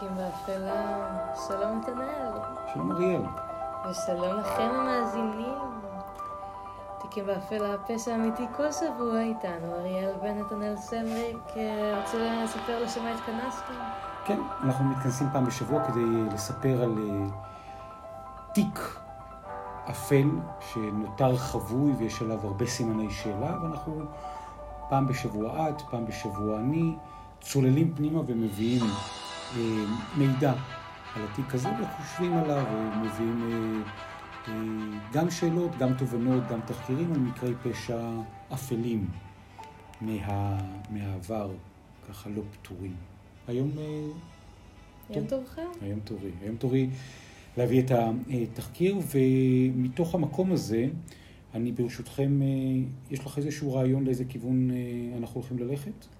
תיקים 0.00 0.16
באפלה. 0.16 1.06
שלום 1.48 1.78
נתנאל. 1.78 2.32
שלום 2.74 2.92
אריאל. 2.92 3.22
ושלום 3.90 4.36
לכם 4.36 4.70
המאזינים. 4.74 5.58
תיקים 7.02 7.26
באפלה, 7.26 7.74
הפשע 7.74 8.12
האמיתי 8.12 8.46
כל 8.56 8.72
שבוע 8.72 9.20
איתנו, 9.20 9.74
אריאל 9.74 10.12
ונתנאל 10.22 10.76
סמריק. 10.76 11.38
אה, 11.56 12.00
רוצה 12.00 12.44
לספר 12.44 12.82
לשם 12.82 13.02
מה 13.02 13.10
התכנסנו? 13.10 13.76
כן, 14.24 14.40
אנחנו 14.64 14.84
מתכנסים 14.84 15.26
פעם 15.32 15.44
בשבוע 15.44 15.84
כדי 15.84 16.34
לספר 16.34 16.82
על 16.82 16.94
uh, 16.98 17.34
תיק 18.54 18.98
אפל 19.90 20.30
שנותר 20.60 21.36
חבוי 21.36 21.92
ויש 21.92 22.22
עליו 22.22 22.38
הרבה 22.46 22.66
סימני 22.66 23.10
שאלה, 23.10 23.62
ואנחנו 23.62 24.02
פעם 24.88 25.06
בשבוע 25.06 25.68
את, 25.68 25.82
פעם 25.90 26.06
בשבוע 26.06 26.58
אני, 26.58 26.96
צוללים 27.40 27.94
פנימה 27.94 28.20
ומביאים 28.26 28.84
מידע 30.16 30.52
על 31.14 31.22
התיק 31.24 31.54
הזה 31.54 31.68
וחושבים 31.82 32.32
עליו 32.32 32.64
ומביאים 32.70 33.50
uh, 33.50 34.48
uh, 34.48 34.50
גם 35.12 35.30
שאלות, 35.30 35.76
גם 35.78 35.94
תובנות, 35.94 36.42
גם 36.50 36.60
תחקירים 36.66 37.12
על 37.12 37.18
מקרי 37.18 37.54
פשע 37.62 38.10
אפלים 38.54 39.08
מה, 40.00 40.58
מהעבר, 40.90 41.50
ככה 42.08 42.30
לא 42.30 42.42
פתורים. 42.52 42.94
היום... 43.48 43.70
היום 45.10 45.26
תורך? 45.26 45.58
היום 45.82 46.00
תורי. 46.00 46.30
היום 46.42 46.56
תורי 46.56 46.88
להביא 47.56 47.82
את 47.82 47.90
התחקיר, 47.90 48.98
ומתוך 49.10 50.14
המקום 50.14 50.52
הזה, 50.52 50.86
אני 51.54 51.72
ברשותכם, 51.72 52.40
יש 53.10 53.26
לך 53.26 53.38
איזשהו 53.38 53.74
רעיון 53.74 54.04
לאיזה 54.04 54.24
כיוון 54.24 54.70
אנחנו 55.18 55.40
הולכים 55.40 55.58
ללכת? 55.58 56.15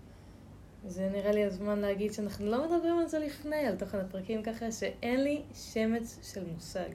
זה 0.86 1.08
נראה 1.12 1.32
לי 1.32 1.44
הזמן 1.44 1.78
להגיד 1.78 2.12
שאנחנו 2.12 2.46
לא 2.46 2.66
מדברים 2.66 2.98
על 2.98 3.08
זה 3.08 3.18
לפני, 3.18 3.56
על 3.56 3.76
תוכן 3.76 3.98
הפרקים 3.98 4.42
ככה, 4.42 4.72
שאין 4.72 5.24
לי 5.24 5.42
שמץ 5.54 6.32
של 6.32 6.44
מושג. 6.54 6.88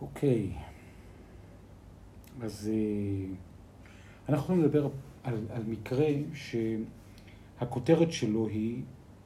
אוקיי. 0.00 0.50
אז 2.40 2.70
אנחנו 4.28 4.44
יכולים 4.44 4.64
לדבר 4.64 4.88
על, 5.24 5.38
על 5.50 5.62
מקרה 5.62 6.08
שהכותרת 7.58 8.12
שלו 8.12 8.48
היא 8.48 8.82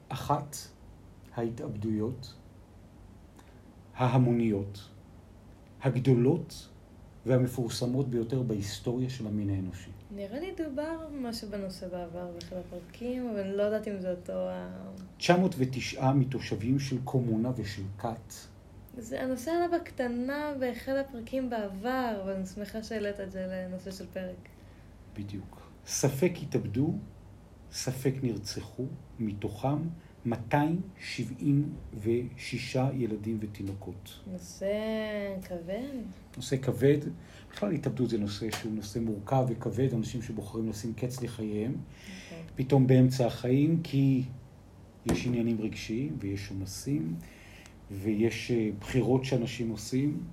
אחת 0.09 0.55
ההתאבדויות 1.35 2.33
ההמוניות, 3.95 4.89
הגדולות 5.81 6.69
והמפורסמות 7.25 8.09
ביותר 8.09 8.41
בהיסטוריה 8.41 9.09
של 9.09 9.27
המין 9.27 9.49
האנושי. 9.49 9.91
נראה 10.11 10.39
לי 10.39 10.53
דובר 10.57 11.07
משהו 11.11 11.49
בנושא 11.49 11.87
בעבר 11.87 12.31
באחד 12.31 12.55
הפרקים, 12.55 13.29
אבל 13.29 13.47
לא 13.47 13.63
יודעת 13.63 13.87
אם 13.87 13.99
זה 13.99 14.11
אותו 14.11 14.49
ה... 14.49 14.69
909 15.17 16.11
מתושבים 16.11 16.79
של 16.79 16.97
קומונה 17.03 17.51
ושל 17.55 17.83
כת. 17.97 18.33
זה 18.97 19.21
הנושא 19.21 19.51
עלה 19.51 19.77
בקטנה 19.77 20.53
באחד 20.59 20.91
הפרקים 20.95 21.49
בעבר, 21.49 22.19
אבל 22.23 22.33
אני 22.33 22.45
שמחה 22.45 22.83
שהעלית 22.83 23.19
את 23.19 23.31
זה 23.31 23.47
לנושא 23.49 23.91
של 23.91 24.05
פרק. 24.13 24.49
בדיוק. 25.15 25.71
ספק 25.85 26.31
התאבדו, 26.41 26.93
ספק 27.71 28.13
נרצחו, 28.23 28.85
מתוכם 29.19 29.77
276 30.27 32.77
ילדים 32.93 33.37
ותינוקות. 33.41 34.19
נושא 34.31 34.67
כבד. 35.43 35.93
נושא 36.37 36.57
כבד. 36.57 36.97
בכלל 37.51 37.71
התאבדות 37.71 38.09
זה 38.09 38.17
נושא 38.17 38.51
שהוא 38.51 38.73
נושא 38.73 38.99
מורכב 38.99 39.45
וכבד, 39.49 39.93
אנשים 39.93 40.21
שבוחרים 40.21 40.69
לשים 40.69 40.93
קץ 40.93 41.21
לחייהם. 41.21 41.71
Okay. 41.71 41.75
פתאום 42.55 42.87
באמצע 42.87 43.27
החיים, 43.27 43.81
כי 43.83 44.23
יש 45.05 45.25
עניינים 45.25 45.61
רגשיים 45.61 46.17
ויש 46.19 46.49
עומסים 46.49 47.15
ויש 47.91 48.51
בחירות 48.79 49.25
שאנשים 49.25 49.69
עושים. 49.69 50.23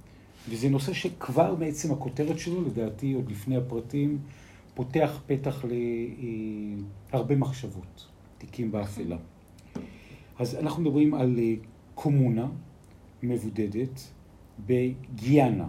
וזה 0.49 0.69
נושא 0.69 0.93
שכבר 0.93 1.55
מעצם 1.55 1.93
הכותרת 1.93 2.39
שלו, 2.39 2.63
לדעתי, 2.63 3.13
עוד 3.13 3.31
לפני 3.31 3.57
הפרטים, 3.57 4.19
פותח 4.75 5.21
פתח 5.27 5.65
להרבה 7.13 7.37
מחשבות, 7.37 8.07
תיקים 8.39 8.73
באפלה. 8.73 9.17
אז 10.39 10.55
אנחנו 10.55 10.83
מדברים 10.83 11.15
על 11.15 11.39
קומונה 11.95 12.49
מבודדת 13.23 14.01
בגיאנה, 14.67 15.69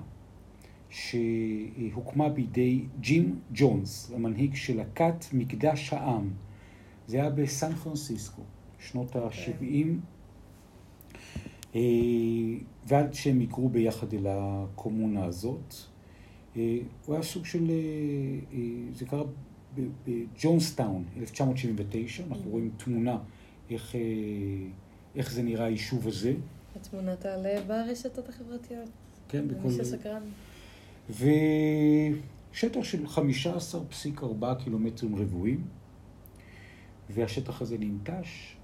שהוקמה 0.90 2.30
בידי 2.30 2.86
ג'ים 3.00 3.40
ג'ונס, 3.54 4.12
המנהיג 4.16 4.56
של 4.56 4.80
הכת 4.80 5.26
מקדש 5.34 5.94
העם. 5.94 6.30
זה 7.08 7.18
היה 7.18 7.30
בסן 7.30 7.76
פרנסיסקו, 7.76 8.42
שנות 8.80 9.16
ה-70, 9.16 9.62
okay. 11.74 11.78
ועד 12.88 13.14
שהם 13.14 13.40
היגרו 13.40 13.70
ביחד 13.70 14.14
אל 14.14 14.26
הקומונה 14.30 15.26
הזאת. 15.26 15.74
הוא 16.54 17.16
היה 17.16 17.24
סוג 17.24 17.46
של, 17.46 17.72
זה 18.94 19.06
קרה 19.06 19.24
בג'ונסטאון, 20.06 21.04
1979, 21.18 22.24
אנחנו 22.24 22.50
רואים 22.50 22.70
תמונה 22.78 23.18
איך, 23.70 23.96
איך 25.16 25.32
זה 25.32 25.44
נראה 25.44 25.66
היישוב 25.66 26.08
הזה. 26.08 26.34
התמונה 26.76 27.16
תעלה 27.16 27.62
ברשתות 27.68 28.30
החברתיות. 28.30 28.90
כן, 29.30 29.48
בכל... 29.48 29.68
מי 29.68 29.74
שסקרן. 29.74 30.22
ושטח 31.10 32.84
של 32.84 33.06
15.4 33.06 34.24
קילומטרים 34.64 35.16
רבועים, 35.16 35.66
והשטח 37.10 37.62
הזה 37.62 37.78
ננטש 37.78 38.56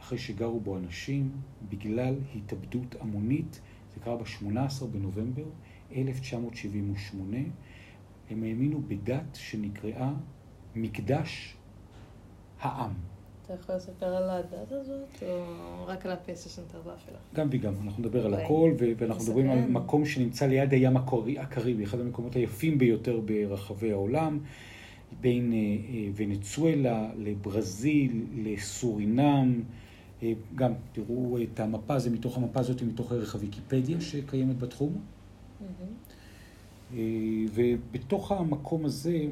אחרי 0.00 0.18
שגרו 0.18 0.60
בו 0.60 0.76
אנשים 0.76 1.30
בגלל 1.68 2.14
התאבדות 2.36 2.94
המונית. 3.00 3.60
זה 3.94 4.00
קרה 4.00 4.16
ב-18 4.16 4.84
בנובמבר 4.84 5.44
1978. 5.96 7.36
הם 8.30 8.42
האמינו 8.42 8.82
בדת 8.88 9.34
שנקראה 9.34 10.12
מקדש 10.74 11.56
העם. 12.60 12.92
אתה 13.44 13.54
יכול 13.54 13.74
לספר 13.74 14.06
על 14.06 14.30
הדת 14.30 14.72
הזאת, 14.72 15.22
או 15.22 15.86
רק 15.86 16.06
על 16.06 16.12
הפסע 16.12 16.48
שנותר 16.48 16.78
באפלה? 16.78 17.18
גם 17.34 17.48
וגם, 17.50 17.74
אנחנו 17.84 18.02
נדבר 18.02 18.26
על 18.26 18.34
הכל, 18.34 18.74
ואנחנו 18.98 19.24
מדברים 19.24 19.50
על 19.50 19.58
מקום 19.68 20.04
שנמצא 20.04 20.46
ליד 20.46 20.72
הים 20.72 20.96
הקריבי, 20.96 21.84
אחד 21.84 22.00
המקומות 22.00 22.36
היפים 22.36 22.78
ביותר 22.78 23.20
ברחבי 23.24 23.92
העולם, 23.92 24.38
בין 25.20 25.52
ונצואלה 26.14 27.10
לברזיל, 27.18 28.24
לסורינם, 28.36 29.62
גם 30.54 30.72
תראו 30.92 31.38
את 31.42 31.60
המפה, 31.60 31.98
זה 31.98 32.10
מתוך 32.10 32.36
המפה 32.36 32.60
הזאת, 32.60 32.82
מתוך 32.82 33.12
ערך 33.12 33.34
הוויקיפדיה 33.34 34.00
שקיימת 34.00 34.58
בתחום. 34.58 34.98
ובתוך 37.54 38.32
המקום 38.32 38.84
הזה, 38.84 39.26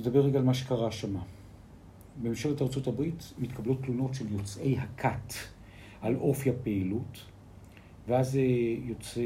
נדבר 0.00 0.20
רגע 0.20 0.38
על 0.38 0.44
מה 0.44 0.54
שקרה 0.54 0.92
שמה. 0.92 1.22
בממשלת 2.22 2.62
ארה"ב 2.62 3.02
מתקבלות 3.38 3.82
תלונות 3.82 4.14
של 4.14 4.32
יוצאי 4.32 4.78
הכת 4.78 5.32
על 6.00 6.16
אופי 6.16 6.50
הפעילות, 6.50 7.24
ואז 8.08 8.38
יוצא 8.84 9.20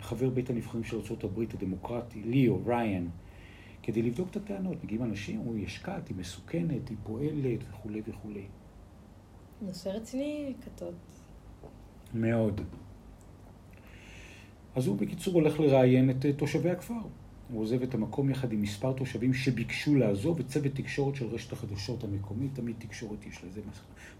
חבר 0.00 0.30
בית 0.30 0.50
הנבחרים 0.50 0.84
של 0.84 0.96
ארה"ב 0.96 1.40
הדמוקרטי, 1.54 2.22
ליאו 2.22 2.60
ריין, 2.66 3.08
כדי 3.82 4.02
לבדוק 4.02 4.30
את 4.30 4.36
הטענות. 4.36 4.84
מגיעים 4.84 5.02
אנשים, 5.02 5.38
אומרים, 5.38 5.64
יש 5.64 5.78
כת, 5.78 6.08
היא 6.08 6.16
מסוכנת, 6.16 6.88
היא 6.88 6.96
פועלת 7.02 7.60
וכולי 7.70 8.02
וכולי. 8.08 8.44
נושא 9.62 9.88
רציני, 9.88 10.54
כתות. 10.62 10.94
מאוד. 12.14 12.60
אז 14.74 14.86
הוא 14.86 14.98
בקיצור 14.98 15.34
הולך 15.34 15.60
לראיין 15.60 16.10
את 16.10 16.26
תושבי 16.36 16.70
הכפר. 16.70 16.94
הוא 17.52 17.62
עוזב 17.62 17.82
את 17.82 17.94
המקום 17.94 18.30
יחד 18.30 18.52
עם 18.52 18.62
מספר 18.62 18.92
תושבים 18.92 19.34
שביקשו 19.34 19.94
לעזוב, 19.94 20.40
וצוות 20.40 20.72
תקשורת 20.74 21.14
של 21.14 21.26
רשת 21.26 21.52
החדשות 21.52 22.04
המקומית, 22.04 22.50
תמיד 22.54 22.76
תקשורת 22.78 23.26
יש 23.26 23.44
לזה 23.44 23.60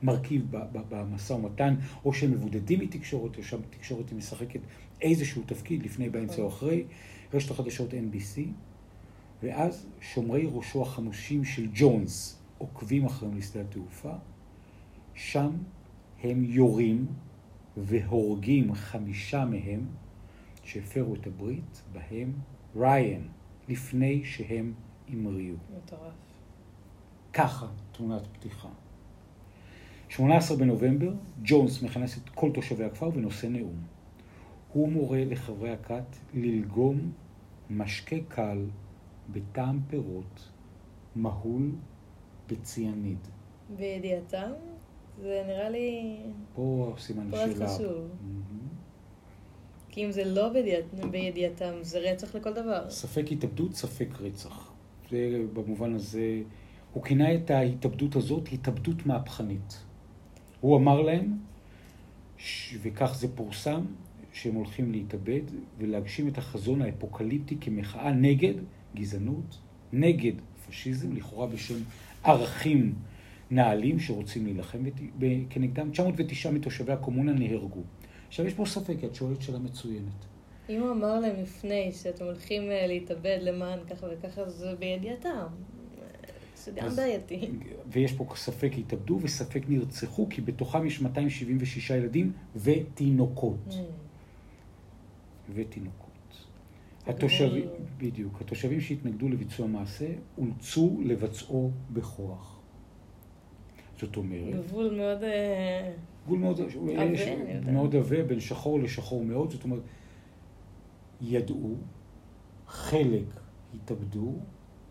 מרכיב 0.03 0.47
במשא 0.73 1.33
ומתן, 1.33 1.75
או 2.05 2.13
שהם 2.13 2.31
מבודדים 2.31 2.81
מתקשורת, 2.81 3.39
או 3.39 3.43
שם 3.43 3.61
תקשורת 3.71 4.11
היא 4.11 4.19
משחקת 4.19 4.61
איזשהו 5.03 5.43
תפקיד, 5.47 5.83
לפני, 5.83 6.09
באמצע 6.11 6.43
או 6.43 6.49
אחרי, 6.49 6.85
רשת 7.35 7.51
החדשות 7.51 7.91
NBC, 7.93 8.41
ואז 9.43 9.87
שומרי 10.01 10.49
ראשו 10.53 10.83
החמושים 10.83 11.45
של 11.45 11.69
ג'ונס 11.75 12.39
עוקבים 12.59 13.05
אחריהם 13.05 13.37
לשדה 13.37 13.61
התעופה, 13.61 14.13
שם 15.15 15.51
הם 16.23 16.45
יורים 16.45 17.07
והורגים 17.77 18.75
חמישה 18.75 19.45
מהם 19.45 19.87
שהפרו 20.65 21.15
את 21.15 21.27
הברית, 21.27 21.83
בהם 21.93 22.33
ריין, 22.79 23.29
לפני 23.69 24.25
שהם 24.25 24.73
המריאו. 25.09 25.57
מטורף. 25.77 26.13
ככה 27.33 27.67
תמונת 27.93 28.27
פתיחה. 28.27 28.69
18 30.09 30.57
בנובמבר, 30.57 31.13
ג'ונס 31.45 31.83
מכנס 31.83 32.19
את 32.19 32.29
כל 32.29 32.51
תושבי 32.55 32.85
הכפר 32.85 33.09
ונושא 33.15 33.47
נאום. 33.47 33.77
הוא 34.73 34.89
מורה 34.93 35.25
לחברי 35.25 35.73
הכת 35.73 36.17
ללגום 36.35 37.13
משקה 37.71 38.17
קל 38.29 38.67
בטעם 39.33 39.81
פירות, 39.89 40.49
מהול 41.17 41.73
בציאניד. 42.49 43.19
בידיעתם? 43.77 44.51
זה 45.23 45.43
נראה 45.47 45.71
לי 45.71 46.17
פה 46.55 46.95
סימן 46.99 47.31
פרט 47.31 47.57
שאלה. 47.57 47.69
חשוב. 47.69 48.09
מהמם. 48.23 48.69
כי 49.99 50.05
אם 50.05 50.13
זה 50.13 50.25
לא 50.25 50.49
בידיעת, 50.49 50.85
בידיעתם, 51.11 51.73
זה 51.83 51.99
רצח 51.99 52.35
לכל 52.35 52.53
דבר. 52.53 52.91
ספק 52.91 53.25
התאבדות, 53.33 53.75
ספק 53.75 54.09
רצח. 54.21 54.73
זה 55.11 55.41
במובן 55.53 55.95
הזה, 55.95 56.41
הוא 56.93 57.05
כינה 57.05 57.35
את 57.35 57.51
ההתאבדות 57.51 58.17
הזאת 58.17 58.49
התאבדות 58.53 59.07
מהפכנית. 59.07 59.81
הוא 60.61 60.77
אמר 60.77 61.01
להם, 61.03 61.39
ש- 62.37 62.75
וכך 62.83 63.15
זה 63.15 63.29
פורסם, 63.37 63.81
שהם 64.33 64.55
הולכים 64.55 64.93
להתאבד 64.93 65.41
ולהגשים 65.79 66.29
את 66.29 66.39
החזון 66.39 66.83
האפוקליפטי 66.83 67.57
כמחאה 67.61 68.13
נגד 68.13 68.55
גזענות, 68.97 69.59
נגד 69.93 70.33
פשיזם, 70.69 71.13
לכאורה 71.17 71.47
בשם 71.47 71.79
ערכים 72.25 72.95
נעלים 73.51 74.01
שרוצים 74.01 74.45
להילחם 74.45 74.79
כנגדם. 75.51 75.91
909 75.91 76.51
מתושבי 76.51 76.93
הקומונה 76.93 77.33
נהרגו. 77.33 77.83
עכשיו 78.29 78.47
יש 78.47 78.55
פה 78.55 78.65
ספק, 78.67 78.97
את 79.05 79.15
שואלת 79.15 79.43
שאלה 79.43 79.59
מצוינת. 79.59 80.29
אם 80.69 80.81
הוא 80.81 80.91
אמר 80.91 81.21
להם 81.21 81.37
לפני 81.43 81.93
שאתם 81.93 82.25
הולכים 82.25 82.71
אה, 82.71 82.87
להתאבד 82.87 83.39
למען 83.43 83.79
ככה 83.91 84.07
וככה, 84.11 84.51
זה 84.51 84.75
בידיעתם. 84.79 85.47
זה 86.57 86.73
גם 86.75 86.97
בעייתי. 86.97 87.51
ויש 87.87 88.13
פה 88.13 88.27
ספק 88.35 88.71
התאבדו 88.79 89.19
וספק 89.23 89.63
נרצחו, 89.69 90.27
כי 90.31 90.41
בתוכם 90.41 90.87
יש 90.87 91.01
276 91.01 91.91
ילדים 91.91 92.33
ותינוקות. 92.57 93.69
Mm. 93.69 93.73
ותינוקות. 95.55 96.09
התושבים, 97.07 97.63
גבול. 97.63 97.77
בדיוק, 97.99 98.41
התושבים 98.41 98.81
שהתנגדו 98.81 99.29
לביצוע 99.29 99.67
מעשה 99.67 100.07
אולצו 100.39 101.01
לבצעו 101.05 101.71
בכוח. 101.91 102.61
זאת 104.01 104.17
אומרת, 104.17 104.67
גבול 104.67 104.95
מאוד... 104.95 105.19
גבול 106.29 106.39
מאוד 106.39 106.61
עבה. 106.61 107.73
מאוד 107.73 107.97
עבה, 107.97 108.23
בין 108.23 108.41
שחור 108.41 108.81
לשחור 108.81 109.25
מאוד, 109.25 109.51
זאת 109.51 109.65
אומרת, 109.65 109.83
ידעו, 111.21 111.75
חלק 112.67 113.25
התאבדו, 113.75 114.33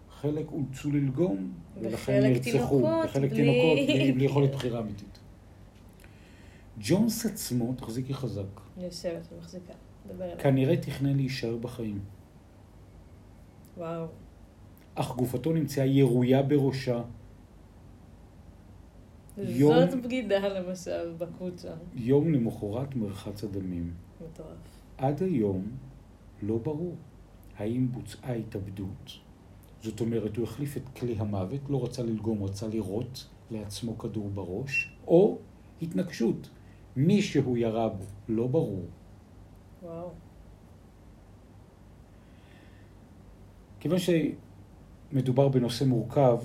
חלק 0.10 0.51
אולצו 0.51 0.92
ללגום, 0.92 1.51
ולכן 1.81 2.24
נרצחו, 2.24 2.84
וחלק 3.06 3.34
תינוקות 3.34 3.88
בלי, 3.88 4.12
בלי 4.12 4.25
יכולת 4.30 4.51
בחירה 4.51 4.80
אמיתית. 4.80 5.19
ג'ונס 6.80 7.25
עצמו, 7.25 7.74
תחזיקי 7.74 8.13
חזק, 8.13 8.62
אני 8.78 8.86
יושבת 8.86 9.28
ומחזיקה. 9.33 9.74
דבר 10.07 10.25
אליי. 10.25 10.38
כנראה 10.38 10.78
תכנן 10.78 11.16
להישאר 11.16 11.57
בחיים, 11.57 12.00
וואו. 13.78 14.06
אך 14.95 15.16
גופתו 15.16 15.54
נמצאה 15.54 15.86
ירויה 15.86 16.42
בראשה, 16.42 17.01
יום- 19.38 19.89
זאת 19.89 20.01
בגידה 20.04 20.48
למשל 20.48 21.13
בקבוצה. 21.18 21.74
יום 21.95 22.34
למחרת 22.34 22.95
מרחץ 22.95 23.44
הדמים. 23.44 23.94
מטורף. 24.31 24.48
עד 24.98 25.24
היום 25.24 25.66
לא 26.42 26.57
ברור 26.57 26.95
האם 27.57 27.92
בוצעה 27.92 28.34
התאבדות, 28.34 29.12
זאת 29.81 30.01
אומרת, 30.01 30.38
הוא 30.38 30.44
החליף 30.44 30.78
את 30.78 30.89
כלי 30.89 31.16
המוות, 31.18 31.62
לא 31.69 31.84
רצה 31.84 32.04
ללגום, 32.04 32.44
רצה 32.44 32.68
לירות 32.68 33.28
לעצמו 33.51 33.98
כדור 33.98 34.30
בראש, 34.30 34.98
או 35.07 35.38
התנגשות. 35.81 36.50
מישהו 36.95 37.57
ירה 37.57 37.90
בו, 37.90 38.04
לא 38.30 38.48
ברור. 38.48 38.86
וואו. 39.83 40.10
כיוון 43.80 43.98
שמדובר 44.00 45.48
בנושא 45.48 45.83
מורכב, 45.83 46.38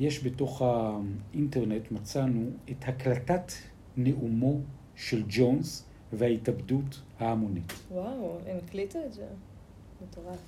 יש 0.00 0.24
בתוך 0.24 0.62
האינטרנט, 0.62 1.90
מצאנו 1.90 2.50
את 2.70 2.88
הקלטת 2.88 3.52
נאומו 3.96 4.60
של 4.96 5.22
ג'ונס 5.28 5.84
וההתאבדות 6.12 7.02
ההמונית. 7.18 7.72
וואו, 7.90 8.38
הם 8.46 8.56
הקליטו 8.64 8.98
את 9.06 9.12
זה. 9.12 9.26
מטורף. 10.02 10.38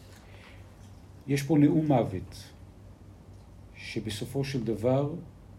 יש 1.26 1.42
פה 1.42 1.58
נאום 1.58 1.86
מוות, 1.86 2.44
שבסופו 3.76 4.44
של 4.44 4.64
דבר 4.64 5.14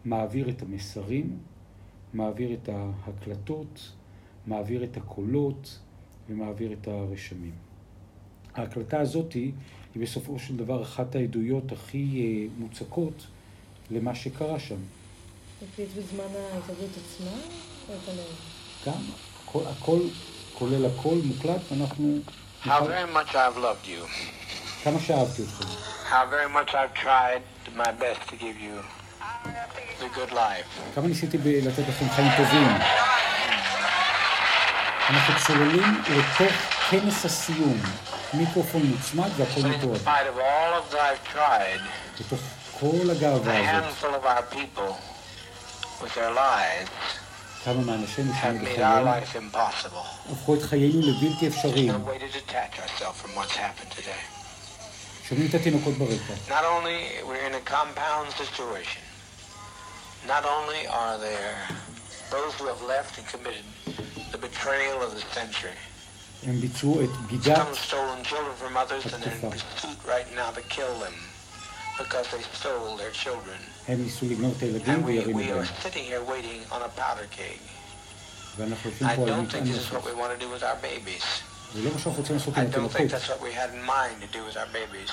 מעביר 0.05 0.49
את 0.49 0.61
המסרים, 0.61 1.37
מעביר 2.13 2.53
את 2.53 2.69
ההקלטות, 2.69 3.91
מעביר 4.47 4.83
את 4.83 4.97
הקולות 4.97 5.79
ומעביר 6.29 6.73
את 6.73 6.87
הרשמים. 6.87 7.53
ההקלטה 8.55 8.99
הזאת 8.99 9.33
היא 9.33 9.51
בסופו 9.95 10.39
של 10.39 10.57
דבר 10.57 10.81
אחת 10.81 11.15
העדויות 11.15 11.71
הכי 11.71 12.21
אה, 12.21 12.53
מוצקות 12.59 13.27
למה 13.91 14.15
שקרה 14.15 14.59
שם. 14.59 14.75
הקליט 15.73 15.89
בזמן 15.89 16.23
ההתאבדות 16.53 16.89
עצמה? 17.05 17.31
או 17.89 17.93
את 17.93 18.09
הנאום? 18.09 18.35
גם 18.85 19.01
הכל, 19.45 19.61
הכל 19.77 19.99
כולל 20.53 20.85
הכל 20.85 21.15
מוקלט, 21.23 21.61
ואנחנו... 21.71 22.19
How 22.65 22.67
very 22.69 23.15
much 23.15 23.31
I've 23.35 23.57
loved 23.57 23.87
you. 23.87 24.07
כמה 24.83 24.99
שאהבתי 24.99 25.41
אתכם. 25.43 25.65
How 26.09 26.25
very 26.31 26.49
much 26.53 26.73
I've 26.73 27.03
tried 27.03 27.41
my 27.77 27.91
best 28.01 28.29
to 28.29 28.35
give 28.35 28.57
you 28.65 28.75
the 30.01 30.09
good 30.19 30.31
life. 30.33 30.95
כמה 30.95 31.07
ניסיתי 31.07 31.37
לתת 31.61 31.83
לכם 31.89 32.09
חיים 32.09 32.31
טובים. 32.37 32.67
אנחנו 35.09 35.33
צוללים 35.47 36.01
לתוך 36.09 36.53
כנס 36.89 37.25
הסיום. 37.25 37.81
מיקרופון 38.33 38.81
מוצמד 38.83 39.29
והכל 39.37 39.61
But 39.61 39.63
in 39.63 39.67
מתועד. 39.67 40.01
spite 40.01 40.27
of 40.33 40.37
all 40.39 40.73
of 40.79 40.93
that 40.93 40.97
I've 40.97 41.33
tried, 41.35 41.81
בתוך 42.19 42.39
a 42.81 43.11
הזאת, 43.11 43.45
handful 43.45 44.09
of 44.15 44.25
our 44.25 44.43
people, 44.43 44.95
with 46.01 46.13
their 46.15 46.31
lives, 46.31 46.89
כמה 47.65 47.81
מהאנשינו 47.81 48.33
have 48.33 48.41
שינו 48.41 48.63
made 48.63 48.67
our 48.67 49.03
בחייהם, 49.03 49.23
life 49.23 49.55
impossible. 49.55 50.31
הפכו 50.31 50.55
את 50.55 50.63
חיינו 50.63 51.01
לבלתי 51.01 51.47
אפשריים. 51.47 51.91
No 51.91 52.07
way 52.07 52.19
to 52.19 52.37
detach 52.37 52.79
ourselves 52.79 53.21
from 53.21 53.35
what's 53.35 53.55
happened 53.55 53.91
today. 53.91 54.23
שומעים 55.29 55.47
את 55.49 55.53
התינוקות 55.53 55.93
ברקע. 55.93 56.33
Not 56.49 56.63
only 56.63 57.23
we're 57.25 57.45
in 57.49 57.55
a 57.55 57.69
compound 57.69 58.31
situation, 58.37 59.03
not 60.27 60.45
only 60.45 60.87
are 60.87 61.17
there 61.17 61.57
those 62.31 62.53
who 62.59 62.65
have 62.73 62.81
left 62.93 63.17
and 63.19 63.25
committed 63.33 63.65
the 64.31 64.37
betrayal 64.37 64.97
of 65.01 65.11
the 65.15 65.23
century, 65.39 65.77
הם 66.43 66.61
ביצעו 66.61 67.01
את 67.03 67.09
בגידת, 67.09 67.57
Some 67.57 67.67
have 67.67 67.77
stolen 67.77 68.23
children 68.23 68.55
from 68.61 68.77
others 68.77 69.13
and 69.13 69.23
they're 69.23 69.43
in 70.31 70.39
התקופה. 70.39 71.28
because 71.98 72.26
they 72.32 72.42
stole 72.58 72.96
their 72.98 73.24
children. 73.24 73.58
הם 73.88 74.02
ניסו 74.02 74.26
לגנוב 74.26 74.54
את 74.56 74.62
הילדים 74.62 74.94
And 74.94 75.02
we, 75.04 75.06
וירינו 75.06 75.38
we 75.38 75.42
are 75.42 75.54
בהם. 75.54 75.64
sitting 75.82 76.04
here 76.10 76.30
waiting 76.30 76.72
on 76.72 76.76
a 76.76 77.00
powder 77.00 77.36
keg. 77.36 77.58
ואנחנו 78.56 78.90
יושבים 78.90 79.08
I 79.08 79.16
פה 79.16 79.22
על 79.22 79.28
don't 79.28 79.32
מטען 79.42 79.62
think 79.62 79.66
this 79.66 79.78
is 79.78 79.92
what 79.92 79.94
נוסף. 79.94 80.06
we 80.06 80.14
want 80.20 80.40
to 80.40 80.44
do 80.44 80.48
with 80.58 80.62
our 80.62 80.78
babies. 80.84 81.24
זה 81.74 81.82
לא 81.84 81.90
מה 81.92 81.98
שאנחנו 81.98 82.20
רוצים 82.22 82.36
לעשות 82.36 82.54
I 82.54 82.58
עם 82.60 82.66
don't 82.66 82.74
think 82.74 82.76
התינוקות. 82.76 83.10
that's 83.10 83.28
what 83.28 83.40
we 83.42 83.52
had 83.52 83.70
in 83.74 83.84
mind 83.86 84.16
to 84.24 84.36
do 84.36 84.40
with 84.48 84.56
our 84.56 84.70
babies. 84.72 85.10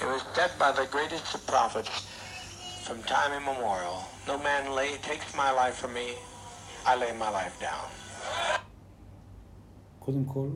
It 0.00 0.04
was 0.04 0.22
said 0.36 0.50
by 0.58 0.70
the 0.80 0.86
greatest 0.94 1.34
of 1.36 1.40
prophets 1.46 1.90
from 2.86 2.98
time 3.16 3.30
immemorial, 3.40 3.98
no 4.30 4.36
man 4.48 4.62
lay, 4.78 4.90
takes 5.10 5.28
my 5.42 5.50
life 5.60 5.76
from 5.82 5.92
me, 6.00 6.08
I 6.90 6.92
lay 7.02 7.12
my 7.24 7.30
life 7.40 7.56
down. 7.68 7.86
קודם 9.98 10.24
כל, 10.24 10.48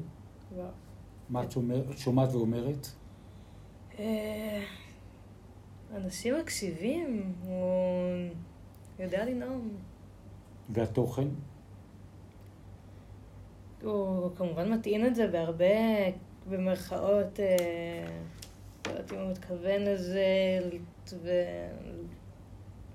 וואו. 0.52 0.68
מה 1.30 1.42
את 1.42 1.56
אומר- 1.56 1.90
את 1.90 1.98
שומעת 1.98 2.32
ואומרת? 2.32 2.88
אנשים 5.95 6.39
מקשיבים, 6.39 7.33
הוא 7.45 8.29
יודע 8.99 9.25
לנאום. 9.25 9.69
והתוכן? 10.69 11.27
הוא 13.83 14.35
כמובן 14.35 14.73
מטעין 14.73 15.05
את 15.05 15.15
זה 15.15 15.27
בהרבה, 15.27 15.65
במרכאות, 16.49 17.39
אה, 17.39 18.05
לא 18.85 18.91
יודעת 18.91 19.11
אם 19.11 19.17
הוא 19.17 19.31
מתכוון 19.31 19.81
לזה, 19.81 20.25
ו... 21.23 21.29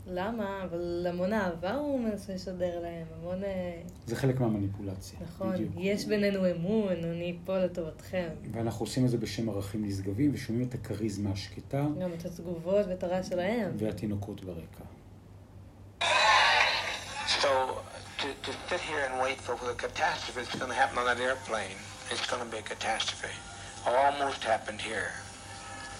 למה, 0.07 0.63
אבל 0.65 1.07
המון 1.09 1.33
אהבה 1.33 1.75
הוא 1.75 2.01
מנסה 2.01 2.35
לשדר 2.35 2.81
להם, 2.81 3.07
המון... 3.19 3.45
אה, 3.45 3.81
זה 4.07 4.17
חלק 4.17 4.41
מהמניפולציה. 4.41 5.19
נכון, 5.23 5.53
בדיוק. 5.55 5.73
יש 5.77 6.05
בינינו 6.05 6.51
אמון, 6.51 7.05
אני 7.05 7.37
פה 7.45 7.59
לטובתכם. 7.59 8.29
ואנחנו 8.53 8.85
עושים 8.85 9.05
את 9.05 9.11
זה 9.11 9.19
בשם 9.19 9.49
ערכים 9.49 9.85
נשגבים, 9.85 10.31
ושומעים 10.35 10.69
את 10.69 10.75
הכריזמה 10.75 11.31
השקטה 11.31 11.87
גם 12.01 12.11
את 12.15 12.25
התגובות 12.25 12.87
ואת 12.89 13.03
הרעש 13.05 13.29
שלהם. 13.29 13.71
והתינוקות 13.79 14.45
ברקע. 14.45 14.85
So 17.43 17.51
to, 18.21 18.29
to 18.47 18.53
sit 18.69 18.81
here 18.81 19.03
and 19.09 19.15
wait 19.25 19.39
for 19.47 19.55
the 19.71 19.75
catastrophe 19.75 20.41
that's 20.41 20.57
going 20.61 20.71
to 20.71 20.81
happen 20.83 20.97
on 20.99 21.07
that 21.11 21.21
airplane, 21.21 21.79
it's 22.11 22.27
going 22.31 22.43
to 22.45 22.51
be 22.55 22.59
a 22.59 22.63
catastrophe. 22.75 23.35
Almost 23.87 24.43
happened 24.45 24.81
here. 24.81 25.11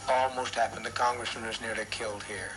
Almost 0.09 0.55
happened. 0.55 0.85
The 0.87 0.97
congressman 1.07 1.47
was 1.47 1.61
nearly 1.61 1.87
killed 1.91 2.25
here. 2.35 2.53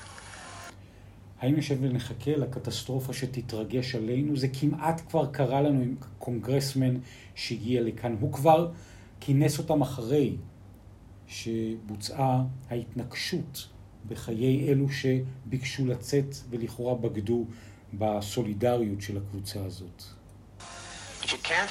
האם 1.39 1.55
נשב 1.55 1.77
ונחכה 1.81 2.31
לקטסטרופה 2.31 3.13
שתתרגש 3.13 3.95
עלינו? 3.95 4.37
זה 4.37 4.47
כמעט 4.59 5.01
כבר 5.09 5.25
קרה 5.25 5.61
לנו 5.61 5.81
עם 5.81 5.95
קונגרסמן 6.19 6.97
שהגיע 7.35 7.81
לכאן. 7.81 8.15
הוא 8.19 8.33
כבר 8.33 8.71
כינס 9.19 9.57
אותם 9.57 9.81
אחרי 9.81 10.35
שבוצעה 11.27 12.41
ההתנקשות 12.69 13.67
בחיי 14.07 14.69
אלו 14.69 14.85
שביקשו 14.89 15.85
לצאת 15.85 16.35
ולכאורה 16.49 16.95
בגדו 16.95 17.45
בסולידריות 17.93 19.01
של 19.01 19.17
הקבוצה 19.17 19.59
הזאת. 19.65 20.03
You 21.21 21.37
can't. 21.43 21.69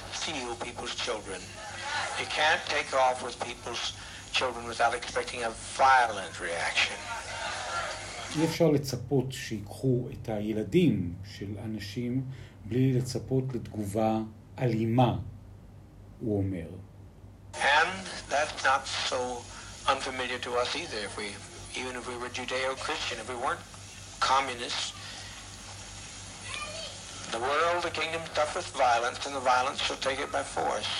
You 2.18 2.26
can't 2.26 2.62
take 2.76 2.90
off 2.94 3.22
with 3.22 3.36
people's 3.48 3.92
children 4.32 4.66
without 4.66 4.94
expecting 4.94 5.40
a 5.44 5.50
violent 5.50 6.34
reaction. 6.40 6.96
אי 8.36 8.44
אפשר 8.44 8.70
לצפות 8.70 9.32
שיקחו 9.32 10.08
את 10.12 10.28
הילדים 10.28 11.14
של 11.36 11.54
אנשים 11.64 12.24
בלי 12.64 12.92
לצפות 12.92 13.44
לתגובה 13.54 14.18
אלימה, 14.58 15.16
הוא 16.20 16.38
אומר. 16.38 16.68
And 17.54 18.06
that's 18.30 18.64
not 18.64 18.86
so 19.10 19.20
unfamiliar 19.88 20.38
to 20.46 20.50
us 20.62 20.76
either. 20.76 21.00
If 21.08 21.16
we, 21.16 21.26
even 21.80 21.96
if 21.96 22.04
we 22.10 22.16
were 22.22 22.30
Judeo-Christian, 22.38 23.16
if 23.22 23.28
we 23.32 23.38
weren't 23.44 23.64
communists, 24.20 24.92
the 27.32 27.40
world, 27.48 27.82
the 27.88 27.94
kingdom 28.00 28.22
suffereth 28.34 28.70
violence, 28.88 29.20
and 29.26 29.34
the 29.34 29.46
violence 29.54 29.80
shall 29.86 30.00
take 30.08 30.20
it 30.24 30.30
by 30.36 30.42
force. 30.42 30.92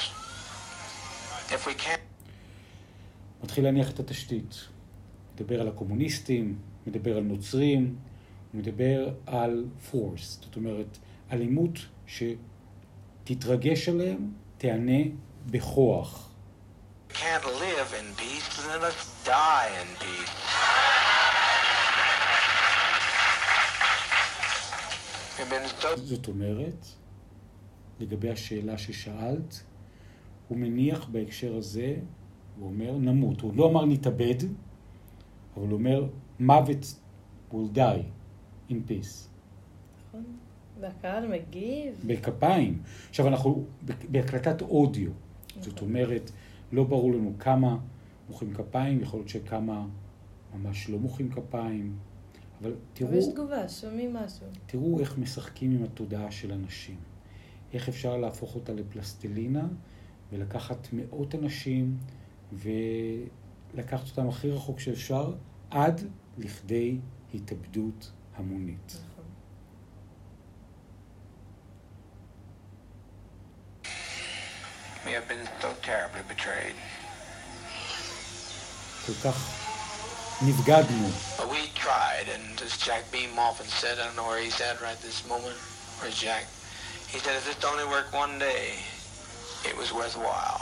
If 1.57 1.67
we 1.67 1.75
can't 1.75 2.01
מתחיל 3.43 3.65
להניח 3.65 3.91
את 3.91 4.01
התשתית. 4.01 4.55
מדבר 5.35 5.61
על 5.61 5.69
הקומוניסטים, 5.69 6.59
מדבר 6.87 7.17
על 7.17 7.23
נוצרים, 7.23 7.97
מדבר 8.55 9.11
על 9.27 9.65
פורס, 9.91 10.39
זאת 10.43 10.57
אומרת, 10.57 10.99
אלימות 11.33 11.79
שתתרגש 12.07 13.89
עליהם, 13.89 14.33
תענה 14.59 15.03
בכוח. 15.47 16.25
can't 17.09 17.45
live 17.45 17.91
in 18.01 18.09
peace, 18.21 18.49
then 18.67 18.81
let's 18.81 19.27
die 19.27 19.69
in 19.83 19.89
peace. 20.05 20.31
זאת 25.97 26.29
אומרת, 26.29 26.87
לגבי 28.01 28.31
השאלה 28.31 28.79
ששאלת, 28.79 29.63
הוא 30.49 30.59
מניח 30.59 31.09
בהקשר 31.09 31.57
הזה, 31.57 31.95
הוא 32.59 32.69
אומר, 32.69 32.93
נמות. 32.93 33.41
הוא 33.41 33.57
לא 33.57 33.69
אמר 33.69 33.85
נתאבד, 33.85 34.35
אבל 35.59 35.69
הוא 35.69 35.79
אומר, 35.79 36.07
מוות 36.41 36.95
will 37.53 37.77
die 37.77 38.03
in 38.71 38.75
peace. 38.89 39.27
נכון? 40.09 40.25
והקהל 40.81 41.29
מגיב. 41.29 42.05
בכפיים. 42.07 42.83
עכשיו 43.09 43.29
אנחנו 43.29 43.65
בהקלטת 44.11 44.63
אודיו, 44.63 45.11
זאת 45.61 45.75
נכון. 45.75 45.89
אומרת, 45.89 46.31
לא 46.73 46.85
ברור 46.85 47.13
לנו 47.13 47.33
כמה 47.39 47.79
מוחאים 48.29 48.55
כפיים, 48.55 49.01
יכול 49.01 49.21
להיות 49.21 49.29
שכמה 49.29 49.87
ממש 50.55 50.91
לא 50.91 50.99
מוחאים 50.99 51.31
כפיים, 51.31 51.97
אבל 52.61 52.73
אבל 53.03 53.15
יש 53.17 53.25
תראו, 53.25 53.33
תגובה, 53.33 53.69
שומעים 53.69 54.15
משהו. 54.15 54.47
תראו 54.67 55.01
איך 55.01 55.19
משחקים 55.19 55.73
עם 55.73 55.83
התודעה 55.85 56.31
של 56.31 56.53
אנשים. 56.53 56.97
איך 57.73 57.89
אפשר 57.89 58.17
להפוך 58.17 58.55
אותה 58.55 58.73
לפלסטלינה 58.73 59.69
ולקחת 60.33 60.89
מאות 60.93 61.35
אנשים 61.35 61.97
ולקחת 63.75 64.09
אותם 64.09 64.29
הכי 64.29 64.51
רחוק 64.51 64.81
שאפשר 64.81 65.33
עד 65.71 66.01
לכדי 66.39 66.99
התאבדות 67.35 68.11
המונית. 68.37 68.93
נכון. 68.95 69.25
we 75.09 75.13
have 75.13 75.29
been 75.29 75.49
so 75.61 75.71
terribly 75.83 76.23
betrayed. 76.29 76.75
כל 79.07 79.13
כך 79.25 79.37
נבגדנו. 80.43 81.09
But 81.39 81.49
we 81.49 81.63
tried, 81.75 82.27
and 82.35 82.61
as 82.61 82.77
Jack 82.77 83.11
Beam 83.11 83.39
often 83.39 83.67
said, 83.67 83.99
I 83.99 84.05
don't 84.05 84.17
know 84.17 84.29
where 84.31 84.43
he's 84.47 84.61
at 84.61 84.81
right 84.83 85.01
this 85.01 85.27
moment. 85.27 85.57
Where's 85.99 86.19
Jack? 86.21 86.45
He 87.13 87.19
said, 87.19 87.35
if 87.41 87.45
this 87.47 87.65
only 87.65 87.87
worked 87.87 88.13
one 88.13 88.39
day, 88.39 88.67
it 89.65 89.75
was 89.81 89.89
worthwhile. 89.95 90.58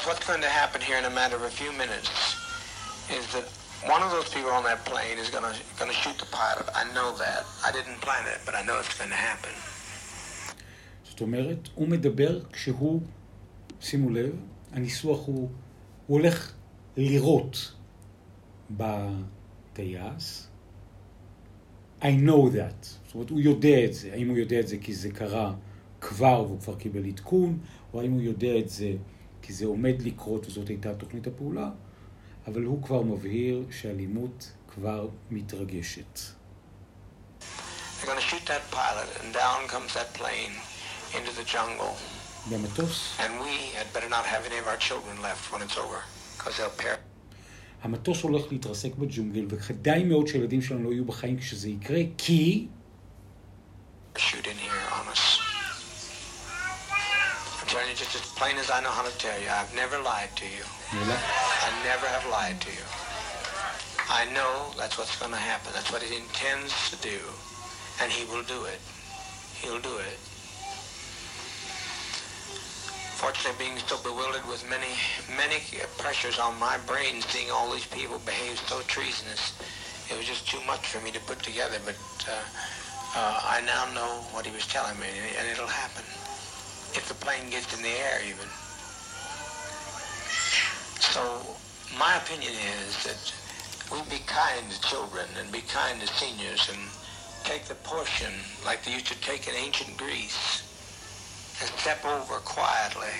Because 0.00 0.14
what's 0.14 0.26
going 0.26 0.40
to 0.40 0.48
happen 0.48 0.80
here 0.80 0.96
in 0.96 1.04
a 1.04 1.10
matter 1.10 1.36
of 1.36 1.42
a 1.42 1.50
few 1.50 1.72
minutes 1.72 2.08
is 3.18 3.24
that 3.34 3.44
one 3.94 4.02
of 4.02 4.10
those 4.10 4.30
people 4.32 4.50
on 4.50 4.64
that 4.64 4.82
plane 4.86 5.18
is 5.18 5.28
going 5.28 5.44
to 5.44 5.54
going 5.78 5.90
to 5.90 5.96
shoot 6.02 6.16
the 6.16 6.30
pilot. 6.40 6.66
I 6.74 6.84
know 6.94 7.08
that. 7.18 7.44
I 7.68 7.70
didn't 7.70 8.00
plan 8.00 8.24
it, 8.32 8.40
but 8.46 8.54
I 8.54 8.62
know 8.66 8.78
it's 8.78 8.96
going 8.96 9.10
to 9.10 9.22
happen. 9.30 9.52
זאת 11.04 11.20
אומרת, 11.20 11.68
הוא 11.74 11.88
מדבר 11.88 12.40
כשהוא, 12.52 13.00
שימו 13.80 14.10
לב, 14.10 14.32
הניסוח 14.72 15.26
הוא, 15.26 15.50
הוא 16.06 16.18
הולך 16.18 16.52
לירות 16.96 17.72
בטייס. 18.70 20.48
I 22.00 22.12
know 22.26 22.48
that. 22.56 22.86
זאת 23.06 23.14
אומרת, 23.14 23.30
הוא 23.30 23.40
יודע 23.40 23.84
את 23.84 23.94
זה. 23.94 24.12
האם 24.12 24.28
הוא 24.28 24.38
יודע 24.38 24.60
את 24.60 24.68
זה 24.68 24.76
כי 24.78 24.94
זה 24.94 25.10
קרה 25.10 25.52
כבר 26.00 26.44
והוא 26.46 26.60
כבר 26.60 26.74
קיבל 26.74 27.06
עדכון, 27.06 27.58
או 27.94 28.00
האם 28.00 28.12
הוא 28.12 28.22
יודע 28.22 28.58
את 28.58 28.68
זה 28.68 28.92
כי 29.50 29.54
זה 29.54 29.66
עומד 29.66 30.02
לקרות 30.02 30.46
וזאת 30.46 30.68
הייתה 30.68 30.94
תוכנית 30.94 31.26
הפעולה, 31.26 31.70
אבל 32.46 32.62
הוא 32.62 32.82
כבר 32.82 33.02
מבהיר 33.02 33.64
שאלימות 33.70 34.50
כבר 34.74 35.08
מתרגשת. 35.30 36.18
במטוס. 42.50 43.16
המטוס 47.82 48.22
הולך 48.22 48.52
להתרסק 48.52 48.94
בג'ונגל, 48.94 49.46
וכדאי 49.48 50.04
מאוד 50.04 50.26
שהילדים 50.26 50.62
שלנו 50.62 50.84
לא 50.84 50.92
יהיו 50.92 51.04
בחיים 51.04 51.38
כשזה 51.38 51.68
יקרה, 51.68 52.00
כי 52.18 52.68
shoot 54.16 54.46
in 54.46 54.58
here 54.66 54.88
on 55.00 55.06
us. 55.12 55.29
telling 57.70 57.86
you 57.86 57.94
just 57.94 58.18
as 58.18 58.26
plain 58.34 58.58
as 58.58 58.68
I 58.68 58.82
know 58.82 58.90
how 58.90 59.06
to 59.06 59.14
tell 59.18 59.38
you. 59.38 59.46
I've 59.46 59.70
never 59.78 59.94
lied 60.02 60.34
to 60.34 60.44
you. 60.44 60.66
Really? 60.90 61.14
I 61.14 61.70
never 61.86 62.02
have 62.10 62.26
lied 62.26 62.58
to 62.66 62.70
you. 62.74 62.82
I 64.10 64.26
know 64.34 64.74
that's 64.74 64.98
what's 64.98 65.14
going 65.22 65.30
to 65.30 65.38
happen. 65.38 65.70
That's 65.72 65.92
what 65.94 66.02
he 66.02 66.18
intends 66.18 66.74
to 66.90 66.98
do. 66.98 67.22
And 68.02 68.10
he 68.10 68.26
will 68.26 68.42
do 68.42 68.66
it. 68.66 68.82
He'll 69.62 69.78
do 69.78 70.02
it. 70.02 70.18
Fortunately, 73.22 73.54
being 73.62 73.78
so 73.86 74.02
bewildered 74.02 74.42
with 74.50 74.66
many, 74.66 74.90
many 75.38 75.62
pressures 75.94 76.42
on 76.42 76.58
my 76.58 76.74
brain, 76.90 77.22
seeing 77.22 77.54
all 77.54 77.70
these 77.70 77.86
people 77.86 78.18
behave 78.26 78.58
so 78.66 78.82
treasonous, 78.90 79.54
it 80.10 80.18
was 80.18 80.26
just 80.26 80.50
too 80.50 80.58
much 80.66 80.90
for 80.90 80.98
me 81.06 81.14
to 81.14 81.20
put 81.20 81.38
together. 81.38 81.78
But 81.86 81.94
uh, 82.26 82.34
uh, 83.14 83.40
I 83.46 83.62
now 83.62 83.86
know 83.94 84.26
what 84.34 84.44
he 84.44 84.50
was 84.50 84.66
telling 84.66 84.98
me, 84.98 85.06
and 85.38 85.46
it'll 85.46 85.70
happen. 85.70 86.02
If 86.94 87.06
the 87.08 87.14
plane 87.14 87.50
gets 87.50 87.76
in 87.76 87.82
the 87.82 87.88
air, 87.88 88.20
even. 88.26 88.48
So, 91.00 91.22
my 91.98 92.16
opinion 92.16 92.52
is 92.82 93.02
that 93.04 93.32
we 93.92 93.98
be 94.10 94.22
kind 94.26 94.70
to 94.70 94.80
children 94.82 95.26
and 95.38 95.50
be 95.50 95.62
kind 95.62 96.00
to 96.00 96.06
seniors 96.06 96.68
and 96.68 96.78
take 97.44 97.64
the 97.64 97.74
portion 97.76 98.32
like 98.64 98.84
they 98.84 98.92
used 98.92 99.06
to 99.06 99.20
take 99.20 99.48
in 99.48 99.54
ancient 99.54 99.96
Greece 99.96 100.66
and 101.60 101.68
step 101.78 102.04
over 102.04 102.38
quietly 102.44 103.14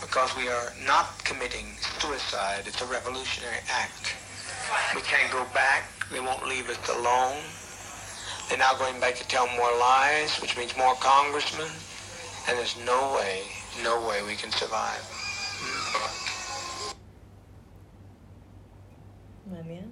because 0.00 0.36
we 0.36 0.48
are 0.48 0.72
not 0.86 1.24
committing 1.24 1.66
suicide. 2.00 2.64
It's 2.66 2.82
a 2.82 2.86
revolutionary 2.86 3.60
act. 3.70 4.14
We 4.94 5.02
can't 5.02 5.32
go 5.32 5.44
back. 5.54 5.84
They 6.10 6.20
won't 6.20 6.46
leave 6.46 6.68
us 6.68 6.78
alone. 6.88 7.40
They're 8.48 8.58
now 8.58 8.74
going 8.76 9.00
back 9.00 9.14
to 9.16 9.28
tell 9.28 9.46
more 9.56 9.72
lies, 9.78 10.36
which 10.40 10.56
means 10.56 10.76
more 10.76 10.94
congressmen. 10.96 11.68
And 12.46 12.58
there's 12.58 12.76
no 12.92 13.00
way, 13.16 13.36
no 13.82 13.94
way 14.08 14.18
we 14.22 14.36
can 14.36 14.50
survive. 14.50 15.04
מעניין. 19.46 19.88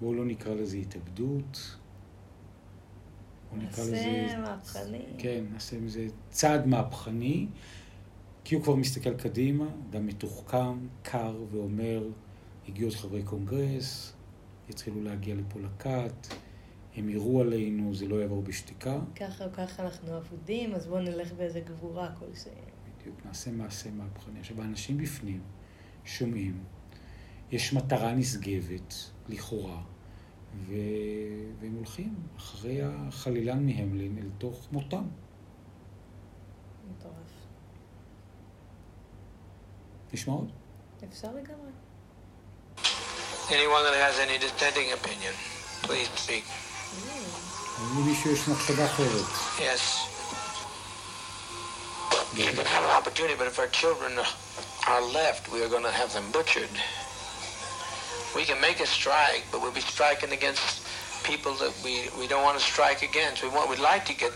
בואו 0.00 0.14
לא 0.14 0.24
נקרא 0.24 0.54
לזה 0.54 0.76
התאבדות. 0.76 1.76
בואו 3.50 3.62
נקרא 3.62 3.84
לזה... 3.84 4.26
נעשה 4.26 4.38
מהפכני. 4.38 5.04
כן, 5.18 5.44
נעשה 5.52 5.78
מזה 5.78 6.06
צעד 6.30 6.66
מהפכני, 6.66 7.46
כי 8.44 8.54
הוא 8.54 8.62
כבר 8.62 8.74
מסתכל 8.74 9.14
קדימה, 9.14 9.66
אדם 9.90 10.06
מתוחכם, 10.06 10.86
קר, 11.02 11.36
ואומר, 11.50 12.08
הגיעו 12.68 12.88
עוד 12.88 12.98
חברי 12.98 13.22
קונגרס, 13.22 14.12
יתחילו 14.68 15.02
להגיע 15.02 15.34
לפה 15.34 15.58
לכת, 15.60 16.34
הם 16.96 17.08
יראו 17.08 17.40
עלינו, 17.40 17.94
זה 17.94 18.08
לא 18.08 18.16
יעבור 18.16 18.42
בשתיקה. 18.42 18.98
ככה 19.16 19.44
או 19.44 19.52
ככה 19.52 19.82
אנחנו 19.82 20.16
אבודים, 20.16 20.74
אז 20.74 20.86
בואו 20.86 21.00
נלך 21.00 21.32
באיזה 21.32 21.60
גבורה 21.60 22.08
כלשהי. 22.18 22.50
בדיוק, 23.00 23.26
נעשה 23.26 23.50
מעשה 23.50 23.90
מהפכני. 23.90 24.40
עכשיו, 24.40 24.62
האנשים 24.62 24.98
בפנים 24.98 25.40
שומעים, 26.04 26.64
יש 27.50 27.72
מטרה 27.72 28.14
נשגבת, 28.14 28.94
לכאורה, 29.28 29.82
ו... 30.56 30.74
והם 31.60 31.74
הולכים 31.74 32.14
אחרי 32.36 32.82
החלילן 32.82 33.66
מהמלין 33.66 34.18
אל 34.18 34.28
תוך 34.38 34.68
מותם. 34.72 35.04
מטורף. 36.90 37.14
נשמע 40.12 40.34
עוד? 40.34 40.52
אפשר 41.08 41.28
לגמרי. 41.28 41.70
Anyone 43.48 43.84
that 43.86 43.96
has 44.06 44.16
any 44.26 44.38
dissenting 44.38 44.90
opinion, 44.98 45.34
please 45.82 46.08
speak. 46.16 46.44
אם 47.79 47.99
למישהו 47.99 48.31
יש 48.31 48.47
מחשבה 48.47 48.85
אחרת. 48.85 49.25
Yes. 49.59 50.09
We 52.35 52.43
have 52.43 52.59
an 52.59 52.97
opportunity, 52.99 53.35
but 53.35 53.47
if 53.47 53.57
our 53.59 53.67
children 53.67 54.13
are 54.87 55.01
left, 55.01 55.51
we 55.51 55.63
are 55.63 55.67
going 55.67 55.83
to 55.83 55.91
have 55.91 56.13
them 56.13 56.31
butchered. 56.31 56.75
We 58.35 58.45
can 58.45 58.61
make 58.61 58.79
a 58.79 58.85
strike, 58.85 59.43
but 59.51 59.61
we'll 59.61 59.71
be 59.71 59.81
striking 59.81 60.31
against 60.31 60.85
people 61.23 61.53
that 61.55 61.73
we, 61.83 61.93
we 62.19 62.27
don't 62.27 62.43
want 62.43 62.57
to 62.59 62.63
strike 62.63 63.01
against. 63.01 63.43
We 63.43 63.49
want 63.49 63.69
we'd 63.69 63.79
like 63.79 64.05
to 64.05 64.15
get 64.15 64.31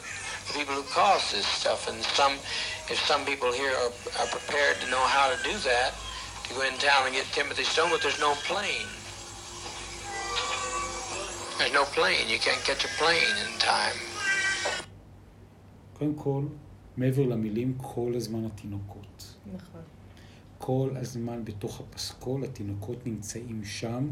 the 0.47 0.53
people 0.57 0.73
who 0.73 0.83
cause 0.83 1.31
this 1.31 1.45
stuff, 1.45 1.87
and 1.87 2.03
some 2.03 2.33
if 2.89 2.99
some 3.05 3.23
people 3.25 3.51
here 3.53 3.71
are, 3.71 3.93
are 4.19 4.27
prepared 4.27 4.75
to 4.81 4.87
know 4.89 5.03
how 5.15 5.29
to 5.33 5.37
do 5.43 5.55
that, 5.69 5.93
to 6.45 6.53
go 6.55 6.61
in 6.61 6.73
town 6.79 7.05
and 7.05 7.15
get 7.15 7.25
Timothy 7.31 7.63
Stone, 7.63 7.89
but 7.91 8.01
there's 8.01 8.19
no 8.19 8.33
plane. 8.49 8.89
There's 11.58 11.72
no 11.72 11.84
plane. 11.96 12.26
You 12.34 12.38
can't 12.46 12.62
catch 12.68 12.84
a 12.84 12.92
plane 13.00 13.36
in 13.44 13.60
time. 13.60 13.98
קודם 15.98 16.14
כל, 16.14 16.42
מעבר 16.96 17.22
למילים, 17.26 17.74
כל 17.76 18.12
הזמן 18.16 18.44
התינוקות. 18.44 19.34
נכון. 19.54 19.80
כל 20.58 20.90
הזמן 20.96 21.44
בתוך 21.44 21.80
הפסקול, 21.80 22.44
התינוקות 22.44 23.06
נמצאים 23.06 23.64
שם, 23.64 24.08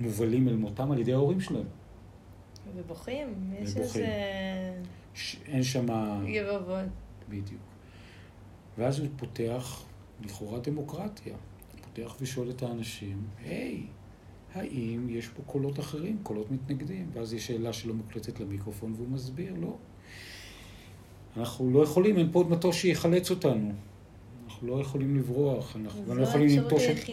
מובלים 0.00 0.48
אל 0.48 0.56
מותם 0.56 0.92
על 0.92 0.98
ידי 0.98 1.12
ההורים 1.12 1.40
שלהם. 1.40 1.66
ובוכים. 2.76 3.54
יש 3.58 3.70
ובוכים. 3.70 4.02
איזה 4.02 4.82
ש- 5.14 5.36
אין 5.46 5.62
שם... 5.62 5.86
יבבות. 6.26 6.84
בדיוק. 7.28 7.60
ואז 8.78 8.98
הוא 8.98 9.08
פותח, 9.16 9.82
לכאורה 10.24 10.58
דמוקרטיה. 10.60 11.34
הוא 11.72 11.80
פותח 11.82 12.16
ושואל 12.20 12.50
את 12.50 12.62
האנשים, 12.62 13.26
היי, 13.44 13.86
האם 14.54 15.06
יש 15.10 15.28
פה 15.28 15.42
קולות 15.46 15.80
אחרים, 15.80 16.18
קולות 16.22 16.50
מתנגדים? 16.50 17.10
ואז 17.12 17.34
יש 17.34 17.46
שאלה 17.46 17.72
שלא 17.72 17.94
מוקלטת 17.94 18.40
למיקרופון 18.40 18.92
והוא 18.96 19.08
מסביר, 19.08 19.54
לא. 19.60 19.76
אנחנו 21.36 21.70
לא 21.70 21.84
יכולים, 21.84 22.18
אין 22.18 22.32
פה 22.32 22.38
עוד 22.38 22.50
מטוס 22.50 22.76
שיחלץ 22.76 23.30
אותנו. 23.30 23.72
אנחנו 24.46 24.68
לא 24.68 24.80
יכולים 24.80 25.16
לברוח, 25.16 25.76
אנחנו 25.76 26.06
גם 26.06 26.18
לא 26.18 26.22
יכולים 26.22 26.58
לנטוש 26.58 26.82
את... 26.82 27.08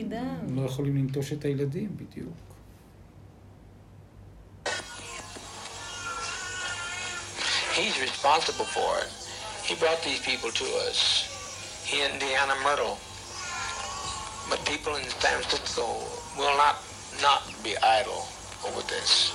לא 0.55 0.61
יכולים 0.61 0.97
לנטוש 0.97 1.33
את 1.33 1.45
הילדים, 1.45 1.89
בדיוק. 1.95 2.33
He's 7.75 7.97
responsible 8.01 8.67
for 8.77 8.91
it. 9.03 9.11
He 9.67 9.73
brought 9.75 10.01
these 10.03 10.21
people 10.29 10.51
to 10.61 10.65
us. 10.87 10.99
He 11.85 12.01
and 12.01 12.19
Deanna 12.21 12.57
Myrtle. 12.65 12.97
But 14.49 14.59
people 14.65 14.93
in 14.95 15.07
San 15.23 15.35
Francisco 15.39 15.85
will 16.37 16.57
not 16.57 16.75
not 17.21 17.41
be 17.63 17.75
idle 17.77 18.23
over 18.63 18.81
this. 18.81 19.33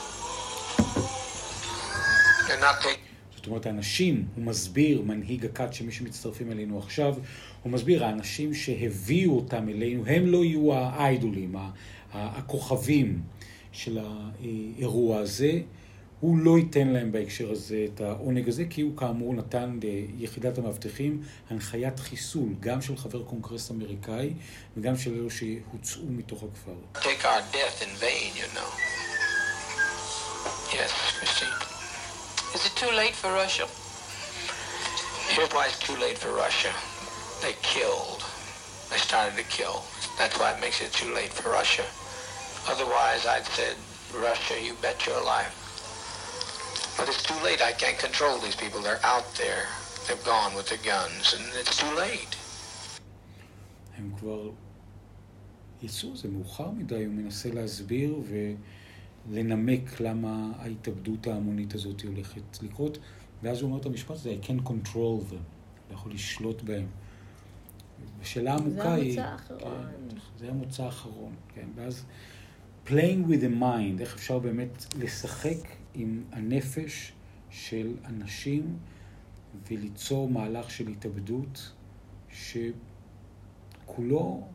זאת 3.36 3.46
אומרת, 3.46 3.66
האנשים, 3.66 4.26
הוא 4.34 4.44
מסביר, 4.44 5.02
מנהיג 5.02 5.44
הכת 5.44 5.74
שמי 5.74 5.92
שמצטרפים 5.92 6.52
אלינו 6.52 6.78
עכשיו, 6.78 7.14
הוא 7.62 7.72
מסביר, 7.72 8.04
האנשים 8.04 8.54
שהביאו 8.54 9.36
אותם 9.36 9.68
אלינו, 9.68 10.06
הם 10.06 10.26
לא 10.26 10.44
יהיו 10.44 10.74
האיידולים, 10.74 11.56
הכוכבים 12.12 13.22
של 13.72 13.98
האירוע 13.98 15.18
הזה. 15.18 15.60
הוא 16.24 16.38
לא 16.38 16.58
ייתן 16.58 16.88
להם 16.88 17.12
בהקשר 17.12 17.50
הזה 17.50 17.86
את 17.94 18.00
העונג 18.00 18.48
הזה, 18.48 18.64
כי 18.70 18.80
הוא 18.80 18.96
כאמור 18.96 19.34
נתן 19.34 19.78
ליחידת 20.18 20.58
המאבטחים 20.58 21.22
הנחיית 21.50 22.00
חיסול, 22.00 22.54
גם 22.60 22.82
של 22.82 22.96
חבר 22.96 23.22
קונגרס 23.22 23.70
אמריקאי 23.70 24.32
וגם 24.76 24.98
של 24.98 25.14
אלו 25.14 25.30
שהוצאו 25.30 26.02
מתוך 26.08 26.42
הכפר. 26.42 26.74
Otherwise, 42.72 43.26
I'd 43.34 43.46
said, 43.56 43.76
Russia, 44.26 44.56
you 44.66 44.72
bet 44.80 45.06
your 45.06 45.22
life. 45.34 45.63
But 46.96 47.06
it's 47.10 47.24
too 47.30 47.40
late. 47.48 47.60
I 47.70 47.72
can't 47.82 47.98
control 48.06 48.36
these 48.44 48.58
people. 48.62 48.78
They're 48.86 49.04
out 49.14 49.28
there. 49.42 49.64
They've 50.06 50.26
gone 50.34 50.52
with 50.58 50.68
the 50.74 50.80
guns, 50.92 51.24
and 51.34 51.44
it's 51.60 51.76
too 51.82 51.94
late. 52.04 52.36
הם 53.98 54.12
כבר 54.18 54.50
יצאו, 55.82 56.16
זה 56.16 56.28
מאוחר 56.28 56.70
מדי, 56.70 57.04
הוא 57.04 57.14
מנסה 57.14 57.52
להסביר 57.52 58.22
ולנמק 59.28 60.00
למה 60.00 60.52
ההתאבדות 60.58 61.26
ההמונית 61.26 61.74
הזאת 61.74 62.02
הולכת 62.02 62.62
לקרות, 62.62 62.98
ואז 63.42 63.60
הוא 63.60 63.68
אומר 63.68 63.80
את 63.80 63.86
המשפט 63.86 64.10
הזה, 64.10 64.36
I 64.42 64.46
can 64.46 64.68
control 64.68 65.30
them, 65.30 65.44
אני 65.86 65.94
יכול 65.94 66.12
לשלוט 66.12 66.62
בהם. 66.62 66.86
השאלה 68.22 68.52
העמוקה 68.52 68.94
היא... 68.94 69.20
המוצא 69.20 69.22
האחרון. 69.22 69.86
כן, 70.08 70.16
זה 70.38 70.48
המוצא 70.48 70.82
האחרון, 70.84 71.34
כן, 71.54 71.66
ואז 71.74 72.04
playing 72.86 73.28
with 73.28 73.40
the 73.40 73.60
mind, 73.60 74.00
איך 74.00 74.14
אפשר 74.14 74.38
באמת 74.38 74.84
לשחק 74.98 75.58
עם 75.94 76.24
הנפש 76.32 77.12
של 77.50 77.96
אנשים 78.04 78.78
וליצור 79.68 80.28
מהלך 80.28 80.70
של 80.70 80.88
התאבדות 80.88 81.72
שכולו 83.84 84.48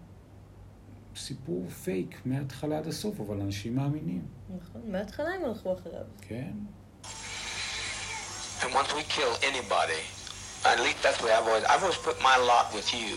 סיפור 1.15 1.69
פייק 1.69 2.21
מההתחלה 2.25 2.78
עד 2.78 2.88
הסוף, 2.88 3.19
אבל 3.19 3.41
אנשים 3.41 3.75
מאמינים, 3.75 4.25
נכון. 4.58 4.82
מההתחלה 4.91 5.30
הם 5.30 5.45
הלכו 5.45 5.73
אחריו. 5.73 6.06
כן? 6.21 6.52
And 8.62 8.73
once 8.73 8.91
we 8.93 9.04
kill 9.17 9.34
anybody, 9.52 10.04
at 10.65 10.80
least 10.86 11.02
that's 11.04 11.17
the 11.19 11.25
way 11.25 11.34
I've 11.34 11.47
always, 11.47 11.63
I've 11.63 11.84
always 11.84 12.02
put 12.10 12.17
my 12.21 12.38
lot 12.52 12.73
with 12.73 12.93
you. 12.93 13.15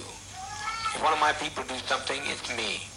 If 0.94 1.02
one 1.02 1.12
of 1.12 1.20
my 1.28 1.32
people 1.32 1.64
do 1.64 1.78
something, 1.92 2.20
it's 2.32 2.48
me. 2.60 2.91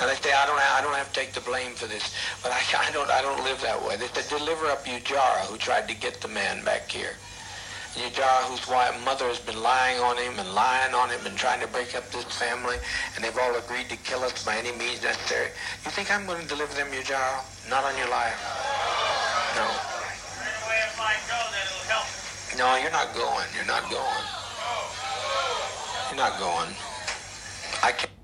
And 0.00 0.10
they 0.10 0.14
say 0.16 0.32
I 0.32 0.46
don't, 0.46 0.58
have, 0.58 0.78
I 0.78 0.82
don't 0.82 0.94
have 0.94 1.12
to 1.12 1.18
take 1.18 1.32
the 1.32 1.40
blame 1.40 1.72
for 1.72 1.86
this, 1.86 2.14
but 2.42 2.52
I, 2.52 2.60
I 2.86 2.90
don't, 2.92 3.10
I 3.10 3.22
don't 3.22 3.42
live 3.44 3.60
that 3.62 3.82
way. 3.82 3.96
They 3.96 4.06
said 4.08 4.28
deliver 4.30 4.66
up 4.66 4.84
Ujara, 4.84 5.46
who 5.46 5.56
tried 5.56 5.88
to 5.88 5.94
get 5.94 6.20
the 6.20 6.28
man 6.28 6.64
back 6.64 6.90
here. 6.90 7.14
Ujara, 7.98 8.46
whose 8.46 8.66
wife, 8.68 8.94
mother 9.04 9.26
has 9.26 9.40
been 9.40 9.60
lying 9.60 9.98
on 9.98 10.16
him 10.16 10.38
and 10.38 10.54
lying 10.54 10.94
on 10.94 11.10
him 11.10 11.18
and 11.26 11.36
trying 11.36 11.60
to 11.60 11.66
break 11.68 11.96
up 11.96 12.08
this 12.10 12.24
family, 12.24 12.76
and 13.16 13.24
they've 13.24 13.36
all 13.36 13.56
agreed 13.56 13.88
to 13.90 13.96
kill 14.06 14.22
us 14.22 14.44
by 14.44 14.56
any 14.56 14.70
means 14.78 15.02
necessary. 15.02 15.50
You 15.84 15.90
think 15.90 16.10
I'm 16.10 16.26
going 16.26 16.40
to 16.40 16.46
deliver 16.46 16.74
them, 16.74 16.88
Ujara? 16.94 17.42
Not 17.68 17.82
on 17.82 17.96
your 17.98 18.08
life. 18.08 18.38
No. 19.56 19.66
No, 22.56 22.76
you're 22.76 22.90
not 22.90 23.14
going. 23.14 23.46
You're 23.54 23.66
not 23.66 23.82
going. 23.90 24.24
You're 26.08 26.16
not 26.16 26.38
going. 26.38 26.70
I 27.82 27.92
can't. 27.92 28.17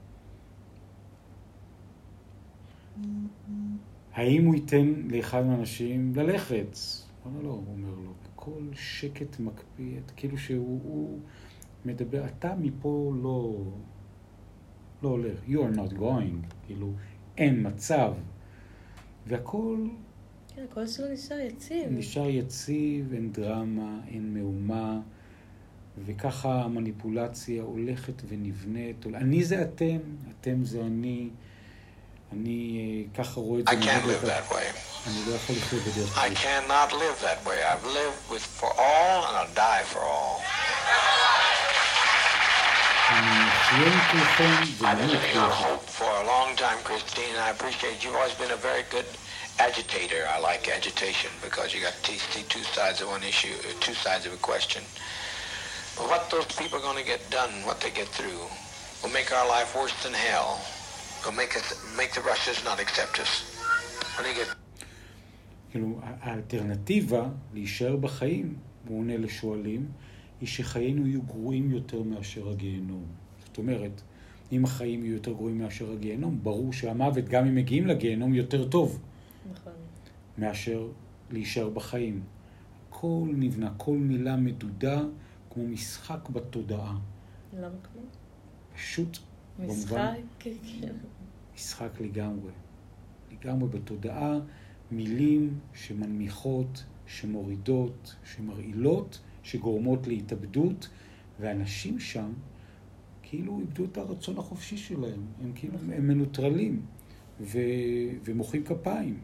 האם 4.14 4.44
הוא 4.44 4.54
ייתן 4.54 4.92
לאחד 5.10 5.44
מהאנשים 5.46 6.12
ללכת? 6.16 6.76
הוא 7.22 7.32
אומר 7.32 7.42
לא, 7.42 7.48
הוא 7.48 7.64
אומר 7.68 7.94
לו, 8.04 8.12
בקול 8.24 8.70
שקט 8.74 9.40
מקפיא, 9.40 10.00
כאילו 10.16 10.38
שהוא 10.38 10.80
הוא 10.84 11.18
מדבר, 11.84 12.26
אתה 12.26 12.54
מפה 12.54 13.12
לא, 13.22 13.64
לא 15.02 15.08
הולך, 15.08 15.38
you 15.48 15.52
are 15.52 15.76
not 15.76 15.98
going, 15.98 16.54
כאילו, 16.66 16.92
אין 17.38 17.66
מצב. 17.66 18.14
והכל 19.26 19.86
כן, 20.54 20.62
הקול 20.70 20.86
שלו 20.86 21.12
נשאר 21.12 21.38
יציב. 21.38 21.90
נשאר 21.90 22.28
יציב, 22.28 23.12
אין 23.12 23.32
דרמה, 23.32 24.00
אין 24.08 24.34
מהומה, 24.34 25.00
וככה 26.04 26.62
המניפולציה 26.62 27.62
הולכת 27.62 28.22
ונבנית. 28.28 29.06
אני 29.06 29.44
זה 29.44 29.62
אתם, 29.62 29.98
אתם 30.30 30.64
זה 30.64 30.86
אני. 30.86 31.30
אני 32.33 32.79
אה, 33.17 33.23
ככה 33.23 33.39
רואה 33.39 33.59
את 33.61 33.67
זה. 33.67 33.73
I 33.73 33.75
can't 33.75 34.05
מאוד 34.05 34.15
live 34.15 34.23
יותר. 34.23 34.27
that 34.27 34.51
way. 34.53 34.77
אני 35.07 35.23
לא 35.27 35.35
יכול 35.35 35.55
לחיות 35.55 35.83
בדרך 35.83 36.17
I 36.17 36.29
כזאת. 36.29 36.37
cannot 36.37 36.91
live 36.93 37.23
that 37.23 37.47
way. 37.47 37.59
I've 37.63 37.85
lived 37.85 38.33
with 38.33 38.45
for 38.59 38.71
all 38.77 39.25
and 39.27 39.35
I'll 39.37 39.55
die 39.55 39.83
for 39.93 39.99
all. 39.99 40.41
אני 43.09 43.49
אחיה 43.49 43.87
עם 43.93 43.99
כולכם 44.11 44.63
I've 44.63 44.81
been 44.81 44.83
ואני 44.85 45.13
living 45.13 45.17
אחיה 45.17 45.43
on 45.45 45.49
לכם. 45.49 45.63
hope 45.63 45.89
for 45.99 46.11
a 46.21 46.25
long 46.33 46.55
time, 46.57 46.79
Christine, 46.87 47.33
and 47.35 47.43
I 47.47 47.49
appreciate 47.57 48.03
you've 48.03 48.15
always 48.15 48.35
been 48.41 48.51
a 48.51 48.61
very 48.69 48.83
good 48.95 49.09
agitator. 49.67 50.21
I 50.35 50.37
like 50.49 50.61
agitation 50.79 51.31
because 51.47 51.67
you 51.73 51.79
got 51.87 51.97
to 52.09 52.13
see 52.31 52.43
two 52.55 52.63
sides 52.75 52.97
of 53.01 53.07
one 53.15 53.23
issue, 53.33 53.55
uh, 53.57 53.67
two 53.87 53.95
sides 54.05 54.23
of 54.27 54.31
a 54.39 54.41
question. 54.51 54.81
But 55.97 56.05
what 56.11 56.23
those 56.33 56.47
people 56.59 56.75
are 56.79 56.85
going 56.89 57.01
to 57.03 57.09
get 57.13 57.21
done, 57.39 57.51
what 57.69 57.77
they 57.83 57.91
get 58.01 58.09
through, 58.17 58.41
will 59.01 59.13
make 59.19 59.29
our 59.37 59.47
life 59.55 59.69
worse 59.79 59.95
than 60.03 60.13
hell. 60.29 60.49
Will 61.24 61.32
make 61.32 61.56
us, 61.56 61.96
make 61.96 62.12
the 62.12 62.20
Russians 62.20 62.62
not 62.64 62.78
accept 62.80 63.18
us. 63.18 63.32
כאילו, 65.70 66.00
האלטרנטיבה 66.02 67.28
להישאר 67.54 67.96
בחיים, 67.96 68.56
הוא 68.88 68.98
עונה 68.98 69.16
לשואלים, 69.16 69.86
היא 70.40 70.48
שחיינו 70.48 71.06
יהיו 71.06 71.22
גרועים 71.22 71.70
יותר 71.70 72.02
מאשר 72.02 72.50
הגיהנום. 72.50 73.04
זאת 73.46 73.58
אומרת, 73.58 74.02
אם 74.52 74.64
החיים 74.64 75.04
יהיו 75.04 75.14
יותר 75.14 75.32
גרועים 75.32 75.58
מאשר 75.58 75.92
הגיהנום, 75.92 76.38
ברור 76.42 76.72
שהמוות, 76.72 77.24
גם 77.24 77.46
אם 77.46 77.54
מגיעים 77.54 77.86
לגיהנום, 77.86 78.34
יותר 78.34 78.68
טוב 78.68 79.00
נכון. 79.52 79.72
מאשר 80.38 80.88
להישאר 81.30 81.68
בחיים. 81.68 82.22
הכל 82.88 83.28
נבנה, 83.32 83.72
כל 83.76 83.96
מילה 83.96 84.36
מדודה 84.36 85.02
כמו 85.50 85.64
משחק 85.66 86.28
בתודעה. 86.28 86.96
למה 87.58 87.68
כלום? 87.92 88.04
פשוט, 88.74 89.18
במובן, 89.58 89.74
משחק, 89.74 90.18
כן. 90.38 90.92
משחק 91.54 92.00
לגמרי. 92.00 92.52
לגמרי 93.32 93.68
בתודעה, 93.68 94.38
מילים 94.90 95.58
שמנמיכות, 95.74 96.84
שמורידות, 97.06 98.14
שמרעילות, 98.24 99.20
שגורמות 99.42 100.06
להתאבדות, 100.06 100.88
ואנשים 101.40 102.00
שם 102.00 102.32
כאילו 103.22 103.60
איבדו 103.60 103.84
את 103.84 103.96
הרצון 103.96 104.38
החופשי 104.38 104.76
שלהם. 104.76 105.26
הם 105.42 105.52
כאילו, 105.54 105.78
הם 105.78 106.08
מנוטרלים 106.08 106.86
ו... 107.40 107.58
ומוחאים 108.24 108.64
כפיים. 108.64 109.20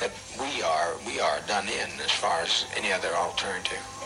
that 0.00 0.12
we 0.40 0.62
are 0.62 0.92
we 1.06 1.20
are 1.20 1.40
done 1.46 1.68
in 1.68 1.90
as 2.00 2.10
far 2.10 2.40
as 2.40 2.64
any 2.78 2.90
other 2.90 3.12
alternative. 3.14 3.99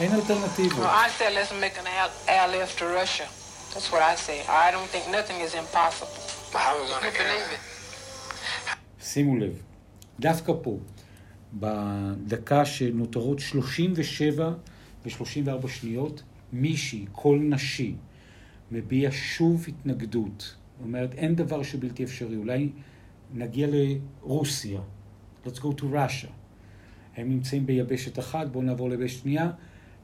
אין 0.00 0.12
אלטרנטיבות. 0.12 0.78
Well, 0.78 0.86
I 0.86 1.08
said 1.18 1.32
let's 1.34 1.52
make 1.52 1.76
an 1.82 1.86
air, 1.86 2.08
airlift 2.26 2.78
to 2.78 2.86
Russia. 3.00 3.26
That's 3.72 3.88
what 3.92 4.02
I 4.12 4.14
say. 4.26 4.38
I 4.48 4.70
don't 4.74 4.90
think 4.94 5.04
nothing 5.18 5.38
is 5.46 5.52
impossible. 5.54 6.22
But 6.52 6.60
how 6.64 6.72
are 6.76 6.82
we 6.82 6.88
going 6.88 7.04
You 7.04 7.10
to 7.10 7.18
believe 7.18 7.48
get 7.50 7.58
it? 7.58 9.04
שימו 9.04 9.36
לב, 9.36 9.62
דווקא 10.20 10.52
פה, 10.62 10.78
בדקה 11.54 12.64
שנותרות 12.64 13.38
37 13.38 14.52
ו-34 15.04 15.68
שניות, 15.68 16.22
מישהי, 16.52 17.06
קול 17.12 17.38
נשי, 17.38 17.94
מביע 18.70 19.10
שוב 19.12 19.64
התנגדות. 19.68 20.54
אומרת, 20.82 21.14
אין 21.14 21.34
דבר 21.34 21.62
שבלתי 21.62 22.04
אפשרי, 22.04 22.36
אולי 22.36 22.70
נגיע 23.34 23.66
לרוסיה. 23.70 24.80
Let's 25.46 25.58
go 25.58 25.80
to 25.80 25.82
Russia. 25.82 26.30
הם 27.16 27.28
נמצאים 27.28 27.66
ביבשת 27.66 28.18
אחת, 28.18 28.46
בואו 28.46 28.64
נעבור 28.64 28.90
ליבשת 28.90 29.22
שנייה. 29.22 29.50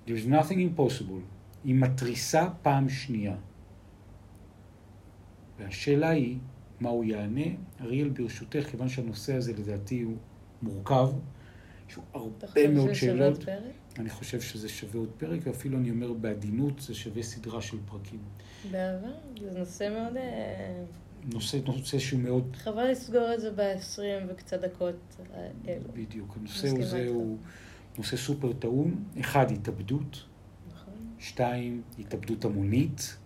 There's 0.07 0.27
nothing 0.29 0.79
impossible. 0.79 1.23
היא 1.65 1.75
מתריסה 1.75 2.49
פעם 2.63 2.89
שנייה. 2.89 3.35
והשאלה 5.59 6.09
היא, 6.09 6.39
מה 6.81 6.89
הוא 6.89 7.05
יענה? 7.05 7.47
אריאל, 7.81 8.09
ברשותך, 8.09 8.67
כיוון 8.71 8.89
שהנושא 8.89 9.35
הזה 9.35 9.53
לדעתי 9.53 10.01
הוא 10.01 10.17
מורכב, 10.63 11.09
יש 11.89 11.99
הרבה 12.15 12.69
מאוד 12.69 12.93
שאלות. 12.93 13.45
אני 13.99 14.11
חושב 14.11 14.41
שזה 14.41 14.69
שווה 14.69 15.01
עוד 15.01 15.11
פרק, 15.19 15.41
ואפילו 15.45 15.79
אני 15.79 15.91
אומר 15.91 16.13
בעדינות, 16.13 16.81
זה 16.81 16.95
שווה 16.95 17.23
סדרה 17.23 17.63
של 17.63 17.77
פרקים. 17.87 18.21
בעבר? 18.71 19.13
זה 19.41 19.59
נושא 19.59 19.89
מאוד... 19.93 20.17
אה, 20.17 20.85
נושא, 21.33 21.59
נושא 21.67 21.99
שהוא 21.99 22.21
מאוד, 22.21 22.57
חבל 22.57 22.91
לסגור 22.91 23.35
את 23.35 23.41
זה 23.41 23.51
ב-20 23.51 24.01
וקצת 24.29 24.61
דקות 24.61 25.17
האלו. 25.35 25.85
בדיוק, 25.95 26.37
הנושא 26.37 26.69
הזה 26.69 26.97
איתך. 26.97 27.15
הוא 27.15 27.39
נושא 27.99 28.17
סופר 28.17 28.53
טעון. 28.53 29.05
אחד, 29.21 29.51
התאבדות. 29.51 30.25
נכון. 30.73 30.95
שתיים, 31.19 31.83
התאבדות 31.99 32.45
המונית. 32.45 33.17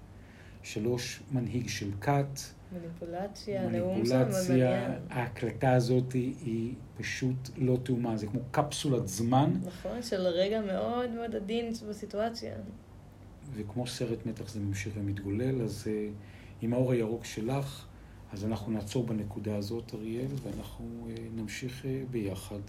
שלוש, 0.63 1.23
מנהיג 1.33 1.69
של 1.69 1.91
כת. 2.01 2.41
מניפולציה, 2.73 3.69
מניפולציה. 3.69 4.99
ההקלטה 5.11 5.73
הזאת 5.73 6.13
היא, 6.13 6.35
היא 6.45 6.75
פשוט 6.97 7.49
לא 7.57 7.79
תאומה. 7.83 8.17
זה 8.17 8.27
כמו 8.27 8.41
קפסולת 8.51 9.09
זמן, 9.09 9.53
נכון, 9.67 10.03
של 10.03 10.21
רגע 10.21 10.61
מאוד 10.61 11.11
מאוד 11.11 11.37
עדין 11.37 11.73
בסיטואציה. 11.89 12.55
וכמו 13.55 13.87
סרט 13.87 14.27
מתח 14.27 14.49
זה 14.49 14.61
ממשיך 14.61 14.93
ומתגולל, 14.97 15.63
אז 15.63 15.89
אה, 15.91 16.09
עם 16.61 16.73
האור 16.73 16.93
הירוק 16.93 17.25
שלך, 17.25 17.87
אז 18.33 18.45
אנחנו 18.45 18.73
נעצור 18.73 19.07
בנקודה 19.07 19.57
הזאת, 19.57 19.95
אריאל, 19.95 20.33
ואנחנו 20.43 21.09
אה, 21.09 21.15
נמשיך 21.37 21.87
אה, 21.87 22.03
ביחד. 22.11 22.61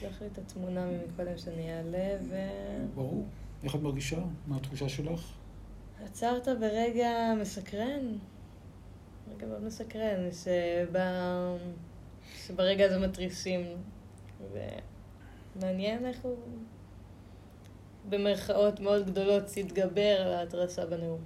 שלח 0.00 0.20
לי 0.22 0.26
את 0.26 0.38
התמונה 0.38 0.86
ממקודם 0.86 1.38
שאני 1.38 1.76
אעלה, 1.76 2.16
ו... 2.28 2.36
ברור. 2.94 3.26
איך 3.64 3.74
את 3.74 3.80
מרגישה? 3.80 4.18
מה 4.46 4.56
התחושה 4.56 4.88
שלך? 4.88 5.32
עצרת 6.04 6.48
ברגע 6.60 7.32
מסקרן. 7.40 8.16
רגע 9.36 9.46
מאוד 9.46 9.64
מסקרן, 9.64 10.32
שב... 10.32 10.96
שברגע 12.46 12.84
הזה 12.84 13.06
מתריסים. 13.06 13.66
ומעניין 15.56 16.06
איך 16.06 16.20
הוא 16.22 16.36
במרכאות 18.08 18.80
מאוד 18.80 19.06
גדולות 19.06 19.42
התגבר 19.56 20.20
על 20.20 20.32
ההתרסה 20.32 20.86
בנאום. 20.86 21.20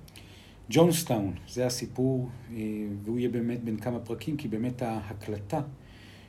ג'ונסטאון, 0.70 1.34
זה 1.48 1.66
הסיפור, 1.66 2.28
אה, 2.50 2.56
והוא 3.04 3.18
יהיה 3.18 3.28
באמת 3.28 3.64
בין 3.64 3.76
כמה 3.76 4.00
פרקים, 4.00 4.36
כי 4.36 4.48
באמת 4.48 4.82
ההקלטה 4.82 5.60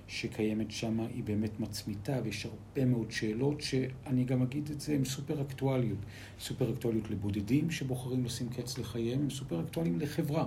שקיימת 0.08 0.72
שם 0.72 1.00
היא 1.00 1.24
באמת 1.24 1.60
מצמיתה, 1.60 2.20
ויש 2.24 2.46
הרבה 2.46 2.86
מאוד 2.86 3.12
שאלות 3.12 3.62
שאני 3.62 4.24
גם 4.24 4.42
אגיד 4.42 4.70
את 4.70 4.82
זה, 4.82 4.94
הן 4.94 5.06
סופר 5.06 5.42
אקטואליות. 5.42 6.00
סופר 6.40 6.74
אקטואליות 6.74 7.10
לבודדים 7.10 7.72
שבוחרים 7.72 8.26
לשים 8.26 8.50
קץ 8.50 8.78
לחייהם, 8.78 9.22
הן 9.22 9.30
סופר 9.30 9.62
אקטואליים 9.62 10.00
לחברה 10.00 10.46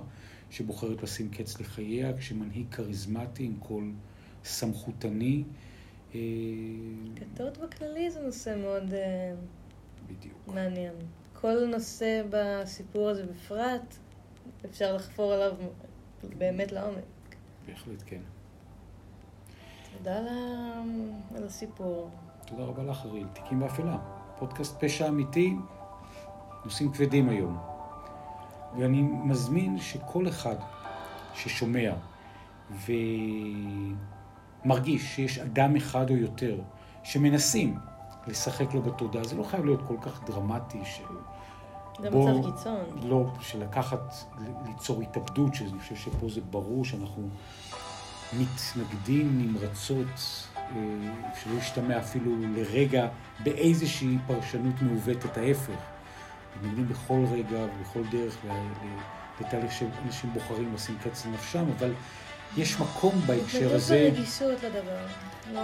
שבוחרת 0.51 1.03
לשים 1.03 1.31
קץ 1.31 1.61
לחייה, 1.61 2.19
כשמנהיג 2.19 2.67
כריזמטי 2.71 3.45
עם 3.45 3.57
קול 3.59 3.93
סמכותני. 4.45 5.45
אה, 6.15 6.21
כתות 7.17 7.59
בכללי 7.59 8.11
זה 8.11 8.21
נושא 8.21 8.57
מאוד 8.63 8.95
אה, 8.95 9.35
בדיוק. 10.07 10.49
מעניין. 10.55 10.95
כל 11.33 11.67
נושא 11.67 12.23
בסיפור 12.31 13.09
הזה 13.09 13.27
בפרט, 13.27 13.95
אפשר 14.65 14.97
לחפור 14.97 15.33
עליו 15.33 15.53
באמת 16.39 16.73
לעומק. 16.73 17.05
בהחלט 17.67 18.03
כן. 18.07 18.21
תודה 19.97 20.19
על 21.37 21.45
הסיפור. 21.47 22.11
תודה 22.47 22.65
רבה 22.65 22.83
לך, 22.83 23.05
אריאל. 23.07 23.27
תיקים 23.33 23.61
באפלה. 23.61 23.97
פודקאסט 24.39 24.85
פשע 24.85 25.09
אמיתי, 25.09 25.57
נושאים 26.65 26.93
כבדים 26.93 27.29
היום. 27.29 27.59
ואני 28.79 29.03
מזמין 29.03 29.79
שכל 29.79 30.29
אחד 30.29 30.57
ששומע 31.35 31.93
ומרגיש 34.65 35.15
שיש 35.15 35.39
אדם 35.39 35.77
אחד 35.77 36.11
או 36.11 36.17
יותר 36.17 36.61
שמנסים 37.03 37.79
לשחק 38.27 38.75
לו 38.75 38.83
בתודעה, 38.83 39.25
זה 39.25 39.37
לא 39.37 39.43
חייב 39.43 39.65
להיות 39.65 39.81
כל 39.89 39.97
כך 40.03 40.23
דרמטי 40.25 40.85
של... 40.85 41.05
זה 42.03 42.11
בוא- 42.11 42.31
מצב 42.31 42.51
קיצון. 42.57 42.81
לא, 43.09 43.27
של 43.41 43.63
לקחת, 43.63 44.15
ליצור 44.67 45.03
התאבדות, 45.03 45.55
שאני 45.55 45.79
חושב 45.81 45.97
שפה 45.97 46.29
זה 46.29 46.41
ברור 46.51 46.85
שאנחנו 46.85 47.29
מתנגדים 48.33 49.39
נמרצות, 49.39 50.47
אה, 50.57 50.63
שלא 51.43 51.59
ישתמע 51.59 51.99
אפילו 51.99 52.33
לרגע 52.55 53.09
באיזושהי 53.43 54.17
פרשנות 54.27 54.83
מעוותת, 54.83 55.37
ההפך. 55.37 55.81
מתנגדים 56.57 56.89
בכל 56.89 57.25
רגע 57.33 57.59
ובכל 57.59 58.03
דרך 58.11 58.37
לתהליך 59.41 59.73
שאנשים 59.73 60.31
בוחרים 60.33 60.75
לשים 60.75 60.97
קץ 61.05 61.27
לנפשם, 61.27 61.65
אבל 61.79 61.93
יש 62.57 62.81
מקום 62.81 63.15
בהקשר 63.27 63.57
התנגדות 63.57 63.75
הזה, 63.75 64.11
ברגישות 64.15 64.63
לדבר. 64.63 65.07
לא... 65.53 65.63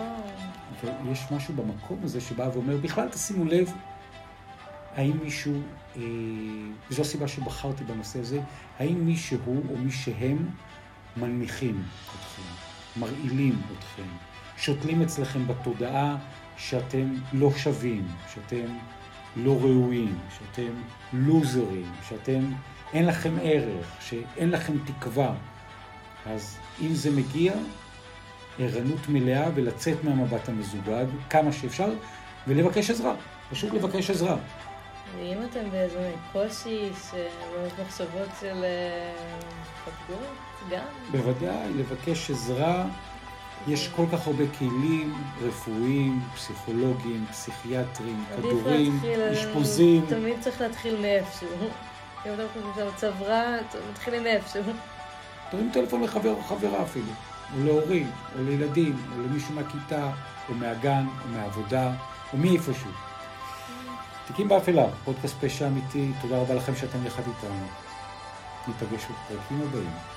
ויש 1.05 1.21
משהו 1.31 1.55
במקום 1.55 2.01
הזה 2.05 2.21
שבא 2.21 2.51
ואומר, 2.53 2.77
בכלל 2.77 3.09
תשימו 3.09 3.45
לב, 3.45 3.73
האם 4.95 5.19
מישהו, 5.23 5.53
אה, 5.97 6.03
וזו 6.91 7.03
הסיבה 7.03 7.29
שבחרתי 7.29 7.85
בנושא 7.85 8.21
הזה, 8.21 8.41
האם 8.79 9.07
מישהו 9.07 9.63
או 9.71 9.77
מי 9.77 9.93
שהם 9.93 10.49
מנמיכים 11.17 11.83
אתכם, 12.07 12.43
מרעילים 13.01 13.63
אתכם, 13.79 14.09
שותלים 14.57 15.03
אצלכם 15.03 15.47
בתודעה 15.47 16.17
שאתם 16.57 17.15
לא 17.33 17.51
שווים, 17.51 18.07
שאתם 18.35 18.67
לא 19.37 19.59
ראויים, 19.61 20.19
שאתם 20.39 20.73
לוזרים, 21.13 21.93
שאתם, 22.09 22.41
אין 22.93 23.07
לכם 23.07 23.35
ערך, 23.43 23.87
שאין 24.01 24.51
לכם 24.51 24.73
תקווה. 24.85 25.35
אז 26.27 26.59
אם 26.81 26.95
זה 26.95 27.11
מגיע, 27.11 27.53
ערנות 28.59 29.09
מלאה 29.09 29.49
ולצאת 29.55 30.05
מהמבט 30.05 30.49
המזוגג 30.49 31.07
כמה 31.31 31.53
שאפשר 31.53 31.93
ולבקש 32.47 32.91
עזרה, 32.91 33.15
פשוט 33.51 33.73
לבקש 33.73 34.11
עזרה. 34.11 34.37
ואם 35.19 35.39
אתם 35.51 35.71
באיזה 35.71 36.13
קושי, 36.33 36.91
שבאמת 37.11 37.73
מחשבות 37.87 38.29
של 38.41 38.65
אה, 38.65 39.13
התאבדות, 39.83 40.37
גם. 40.71 40.85
בוודאי, 41.11 41.73
לבקש 41.75 42.31
עזרה. 42.31 42.85
יש 43.69 43.89
כל 43.89 44.05
כך 44.13 44.27
הרבה 44.27 44.45
כלים 44.59 45.15
רפואיים, 45.43 46.21
פסיכולוגיים, 46.35 47.27
פסיכיאטריים, 47.31 48.25
עדיף 48.33 48.45
כדורים, 48.45 49.01
אה, 49.05 49.33
אשפוזים. 49.33 50.05
תמיד 50.09 50.41
צריך 50.41 50.61
להתחיל 50.61 51.01
מאיפשהו. 51.01 51.49
אם 52.27 52.35
אתם 52.35 52.43
חושבים 52.53 52.73
שהמצב 52.77 53.23
רע, 53.23 53.57
מתחילים 53.91 54.23
מאיפשהו. 54.23 54.63
תרים 55.51 55.71
טלפון 55.73 56.03
לחבר 56.03 56.31
או 56.31 56.43
חברה 56.43 56.83
אפילו, 56.83 57.13
או 57.55 57.65
להורים, 57.65 58.11
או 58.39 58.45
לילדים, 58.45 58.97
או 59.13 59.23
למישהו 59.23 59.55
מהכיתה, 59.55 60.11
או 60.49 60.55
מהגן, 60.55 61.07
או 61.25 61.29
מהעבודה, 61.29 61.93
או 62.33 62.39
מאיפשהו. 62.39 62.91
תיקים 64.27 64.49
באפלה, 64.49 64.87
פודקאסט 65.05 65.35
פשע 65.41 65.67
אמיתי, 65.67 66.13
תודה 66.23 66.39
רבה 66.39 66.55
לכם 66.55 66.77
שאתם 66.77 67.07
יחד 67.07 67.23
איתנו. 67.27 67.67
ניפגש 68.69 69.05
בפרקים 69.05 69.63
הבאים. 69.63 70.14